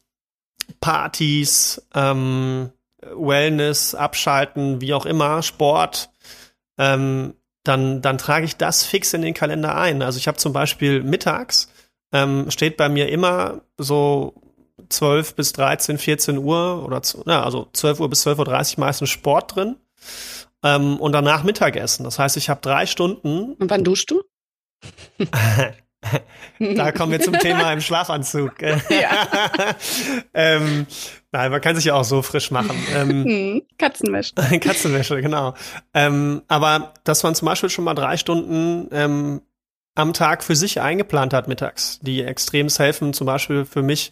Partys, 0.80 1.82
ähm, 1.94 2.72
Wellness, 3.02 3.96
Abschalten, 3.96 4.82
wie 4.82 4.94
auch 4.94 5.06
immer, 5.06 5.44
Sport, 5.44 6.10
ähm, 6.78 7.36
dann, 7.64 8.02
dann 8.02 8.18
trage 8.18 8.46
ich 8.46 8.58
das 8.58 8.84
fix 8.84 9.14
in 9.14 9.22
den 9.22 9.34
Kalender 9.34 9.76
ein. 9.76 10.02
Also 10.02 10.18
ich 10.18 10.28
habe 10.28 10.38
zum 10.38 10.54
Beispiel 10.54 11.02
mittags, 11.04 11.70
ähm, 12.12 12.52
steht 12.52 12.78
bei 12.78 12.90
mir 12.90 13.10
immer 13.10 13.62
so 13.78 14.36
12 14.90 15.36
bis 15.36 15.54
13, 15.54 15.98
14 15.98 16.38
Uhr 16.38 16.84
oder 16.86 17.02
na, 17.26 17.44
also 17.44 17.68
12 17.74 18.00
Uhr 18.00 18.10
bis 18.10 18.26
12.30 18.26 18.78
Uhr 18.78 18.80
meistens 18.82 19.10
Sport 19.10 19.56
drin 19.56 19.78
ähm, 20.64 20.98
und 20.98 21.12
danach 21.12 21.44
Mittagessen. 21.44 22.04
Das 22.04 22.20
heißt, 22.20 22.38
ich 22.38 22.50
habe 22.50 22.62
drei 22.62 22.86
Stunden. 22.86 23.54
Und 23.54 23.70
wann 23.70 23.84
duschst 23.84 24.12
du? 24.12 24.24
da 26.60 26.92
kommen 26.92 27.12
wir 27.12 27.20
zum 27.20 27.38
Thema 27.40 27.72
im 27.74 27.82
Schlafanzug. 27.82 28.54
Ja. 28.90 29.28
ähm, 30.34 30.88
nein, 31.32 31.52
man 31.52 31.62
kann 31.62 31.76
sich 31.76 31.86
ja 31.86 31.96
auch 31.96 32.04
so 32.04 32.22
frisch 32.22 32.52
machen. 32.52 32.76
Ähm, 32.94 33.10
hm, 33.26 33.62
Katzenwäsche. 33.78 34.34
Katzenwäsche, 34.60 35.22
genau. 35.22 35.54
Ähm, 35.94 36.42
aber 36.48 36.94
dass 37.04 37.24
man 37.24 37.36
zum 37.36 37.48
Beispiel 37.48 37.70
schon 37.70 37.84
mal 37.84 37.94
drei 37.94 38.18
Stunden 38.18 38.88
ähm, 38.92 39.42
am 39.96 40.14
Tag 40.14 40.44
für 40.44 40.56
sich 40.56 40.82
eingeplant 40.82 41.34
hat 41.34 41.48
mittags, 41.48 42.00
die 42.02 42.24
extrem 42.24 42.68
helfen, 42.68 43.14
zum 43.14 43.28
Beispiel 43.28 43.66
für 43.66 43.82
mich, 43.82 44.12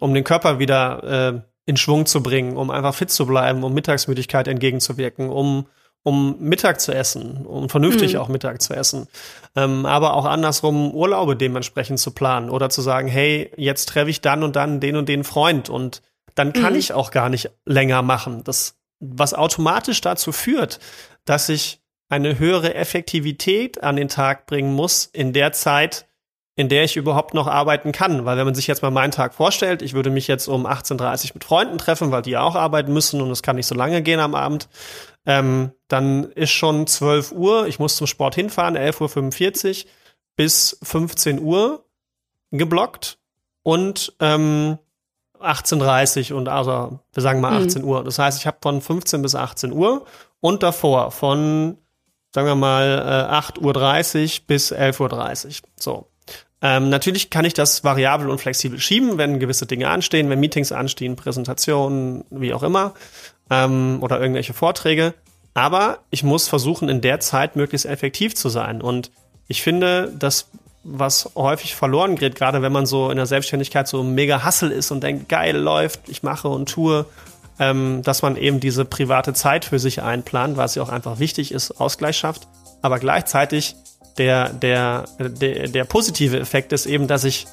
um 0.00 0.14
den 0.14 0.24
Körper 0.24 0.58
wieder 0.58 1.34
äh, 1.34 1.40
in 1.66 1.76
Schwung 1.76 2.06
zu 2.06 2.22
bringen, 2.22 2.56
um 2.56 2.70
einfach 2.70 2.94
fit 2.94 3.10
zu 3.10 3.26
bleiben, 3.26 3.62
um 3.62 3.74
Mittagsmüdigkeit 3.74 4.48
entgegenzuwirken, 4.48 5.28
um 5.28 5.66
um 6.08 6.36
Mittag 6.40 6.80
zu 6.80 6.92
essen, 6.92 7.44
um 7.44 7.68
vernünftig 7.68 8.14
mhm. 8.14 8.20
auch 8.20 8.28
Mittag 8.28 8.62
zu 8.62 8.72
essen. 8.72 9.08
Ähm, 9.54 9.84
aber 9.84 10.14
auch 10.14 10.24
andersrum 10.24 10.90
Urlaube 10.92 11.36
dementsprechend 11.36 12.00
zu 12.00 12.12
planen 12.12 12.48
oder 12.48 12.70
zu 12.70 12.80
sagen, 12.80 13.08
hey, 13.08 13.52
jetzt 13.58 13.90
treffe 13.90 14.08
ich 14.08 14.22
dann 14.22 14.42
und 14.42 14.56
dann 14.56 14.80
den 14.80 14.96
und 14.96 15.06
den 15.06 15.22
Freund 15.22 15.68
und 15.68 16.00
dann 16.34 16.54
kann 16.54 16.72
mhm. 16.72 16.78
ich 16.78 16.94
auch 16.94 17.10
gar 17.10 17.28
nicht 17.28 17.50
länger 17.66 18.00
machen. 18.00 18.42
Das, 18.42 18.78
was 19.00 19.34
automatisch 19.34 20.00
dazu 20.00 20.32
führt, 20.32 20.80
dass 21.26 21.50
ich 21.50 21.80
eine 22.08 22.38
höhere 22.38 22.74
Effektivität 22.74 23.82
an 23.82 23.96
den 23.96 24.08
Tag 24.08 24.46
bringen 24.46 24.72
muss 24.72 25.04
in 25.04 25.34
der 25.34 25.52
Zeit, 25.52 26.07
in 26.58 26.68
der 26.68 26.82
ich 26.82 26.96
überhaupt 26.96 27.34
noch 27.34 27.46
arbeiten 27.46 27.92
kann. 27.92 28.24
Weil 28.24 28.36
wenn 28.36 28.44
man 28.44 28.56
sich 28.56 28.66
jetzt 28.66 28.82
mal 28.82 28.90
meinen 28.90 29.12
Tag 29.12 29.32
vorstellt, 29.32 29.80
ich 29.80 29.94
würde 29.94 30.10
mich 30.10 30.26
jetzt 30.26 30.48
um 30.48 30.66
18.30 30.66 31.28
Uhr 31.28 31.34
mit 31.34 31.44
Freunden 31.44 31.78
treffen, 31.78 32.10
weil 32.10 32.22
die 32.22 32.36
auch 32.36 32.56
arbeiten 32.56 32.92
müssen 32.92 33.20
und 33.20 33.30
es 33.30 33.44
kann 33.44 33.54
nicht 33.54 33.68
so 33.68 33.76
lange 33.76 34.02
gehen 34.02 34.18
am 34.18 34.34
Abend, 34.34 34.68
ähm, 35.24 35.70
dann 35.86 36.24
ist 36.24 36.50
schon 36.50 36.88
12 36.88 37.30
Uhr, 37.30 37.68
ich 37.68 37.78
muss 37.78 37.94
zum 37.94 38.08
Sport 38.08 38.34
hinfahren, 38.34 38.76
11.45 38.76 39.84
Uhr 39.84 39.90
bis 40.34 40.76
15 40.82 41.40
Uhr 41.40 41.84
geblockt 42.50 43.20
und 43.62 44.14
ähm, 44.18 44.78
18.30 45.38 46.32
Uhr 46.32 46.38
und 46.38 46.48
also 46.48 46.98
wir 47.12 47.22
sagen 47.22 47.40
mal 47.40 47.62
18 47.62 47.82
mhm. 47.82 47.88
Uhr. 47.88 48.02
Das 48.02 48.18
heißt, 48.18 48.36
ich 48.36 48.48
habe 48.48 48.58
von 48.60 48.80
15 48.80 49.22
bis 49.22 49.36
18 49.36 49.72
Uhr 49.72 50.06
und 50.40 50.64
davor 50.64 51.12
von, 51.12 51.78
sagen 52.34 52.48
wir 52.48 52.56
mal, 52.56 53.28
äh, 53.30 53.32
8.30 53.32 54.40
Uhr 54.40 54.46
bis 54.48 54.72
11.30 54.72 55.46
Uhr. 55.62 55.68
So. 55.76 56.08
Ähm, 56.60 56.90
natürlich 56.90 57.30
kann 57.30 57.44
ich 57.44 57.54
das 57.54 57.84
variabel 57.84 58.28
und 58.28 58.40
flexibel 58.40 58.80
schieben, 58.80 59.16
wenn 59.16 59.38
gewisse 59.38 59.66
Dinge 59.66 59.88
anstehen, 59.88 60.28
wenn 60.28 60.40
Meetings 60.40 60.72
anstehen, 60.72 61.14
Präsentationen, 61.14 62.24
wie 62.30 62.52
auch 62.52 62.64
immer, 62.64 62.94
ähm, 63.48 63.98
oder 64.00 64.20
irgendwelche 64.20 64.54
Vorträge. 64.54 65.14
Aber 65.54 65.98
ich 66.10 66.24
muss 66.24 66.48
versuchen, 66.48 66.88
in 66.88 67.00
der 67.00 67.20
Zeit 67.20 67.56
möglichst 67.56 67.86
effektiv 67.86 68.34
zu 68.34 68.48
sein. 68.48 68.82
Und 68.82 69.10
ich 69.46 69.62
finde, 69.62 70.12
das, 70.18 70.48
was 70.84 71.30
häufig 71.34 71.74
verloren 71.74 72.16
geht, 72.16 72.34
gerade 72.34 72.62
wenn 72.62 72.72
man 72.72 72.86
so 72.86 73.10
in 73.10 73.16
der 73.16 73.26
Selbstständigkeit 73.26 73.86
so 73.86 74.02
mega 74.02 74.42
Hassel 74.42 74.70
ist 74.70 74.90
und 74.90 75.02
denkt, 75.02 75.28
geil 75.28 75.56
läuft, 75.56 76.08
ich 76.08 76.22
mache 76.22 76.48
und 76.48 76.68
tue, 76.68 77.06
ähm, 77.60 78.02
dass 78.02 78.22
man 78.22 78.36
eben 78.36 78.60
diese 78.60 78.84
private 78.84 79.32
Zeit 79.32 79.64
für 79.64 79.78
sich 79.78 80.02
einplant, 80.02 80.56
was 80.56 80.74
ja 80.74 80.82
auch 80.82 80.88
einfach 80.88 81.18
wichtig 81.18 81.52
ist, 81.52 81.80
Ausgleich 81.80 82.16
schafft, 82.16 82.46
aber 82.82 82.98
gleichzeitig 82.98 83.74
der, 84.18 84.50
der, 84.50 85.04
der, 85.18 85.68
der 85.68 85.84
positive 85.84 86.38
Effekt 86.38 86.72
ist 86.72 86.86
eben, 86.86 87.06
dass 87.06 87.24
ich 87.24 87.46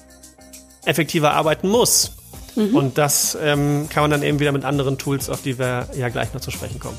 effektiver 0.86 1.34
arbeiten 1.34 1.70
muss. 1.70 2.12
Mhm. 2.56 2.76
Und 2.76 2.98
das 2.98 3.38
ähm, 3.42 3.88
kann 3.90 4.04
man 4.04 4.12
dann 4.12 4.24
eben 4.24 4.40
wieder 4.40 4.52
mit 4.52 4.66
anderen 4.66 4.98
Tools, 4.98 5.30
auf 5.30 5.42
die 5.42 5.60
wir 5.60 5.88
ja 5.98 6.10
gleich 6.10 6.34
noch 6.34 6.42
zu 6.42 6.52
sprechen 6.52 6.80
kommen. 6.80 6.98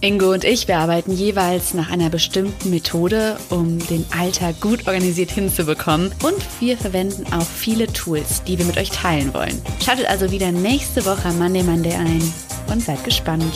Ingo 0.00 0.32
und 0.32 0.42
ich, 0.42 0.66
wir 0.66 0.78
arbeiten 0.78 1.12
jeweils 1.12 1.74
nach 1.74 1.88
einer 1.88 2.10
bestimmten 2.10 2.70
Methode, 2.70 3.36
um 3.50 3.78
den 3.86 4.04
Alltag 4.18 4.60
gut 4.60 4.88
organisiert 4.88 5.30
hinzubekommen. 5.30 6.12
Und 6.24 6.34
wir 6.58 6.76
verwenden 6.76 7.32
auch 7.32 7.46
viele 7.46 7.86
Tools, 7.86 8.42
die 8.42 8.58
wir 8.58 8.64
mit 8.64 8.78
euch 8.78 8.90
teilen 8.90 9.32
wollen. 9.32 9.62
Schaltet 9.80 10.06
also 10.06 10.32
wieder 10.32 10.50
nächste 10.50 11.04
Woche 11.04 11.28
am 11.28 11.38
Monday 11.38 11.62
Monday 11.62 11.94
ein 11.94 12.34
und 12.68 12.82
seid 12.82 13.04
gespannt. 13.04 13.54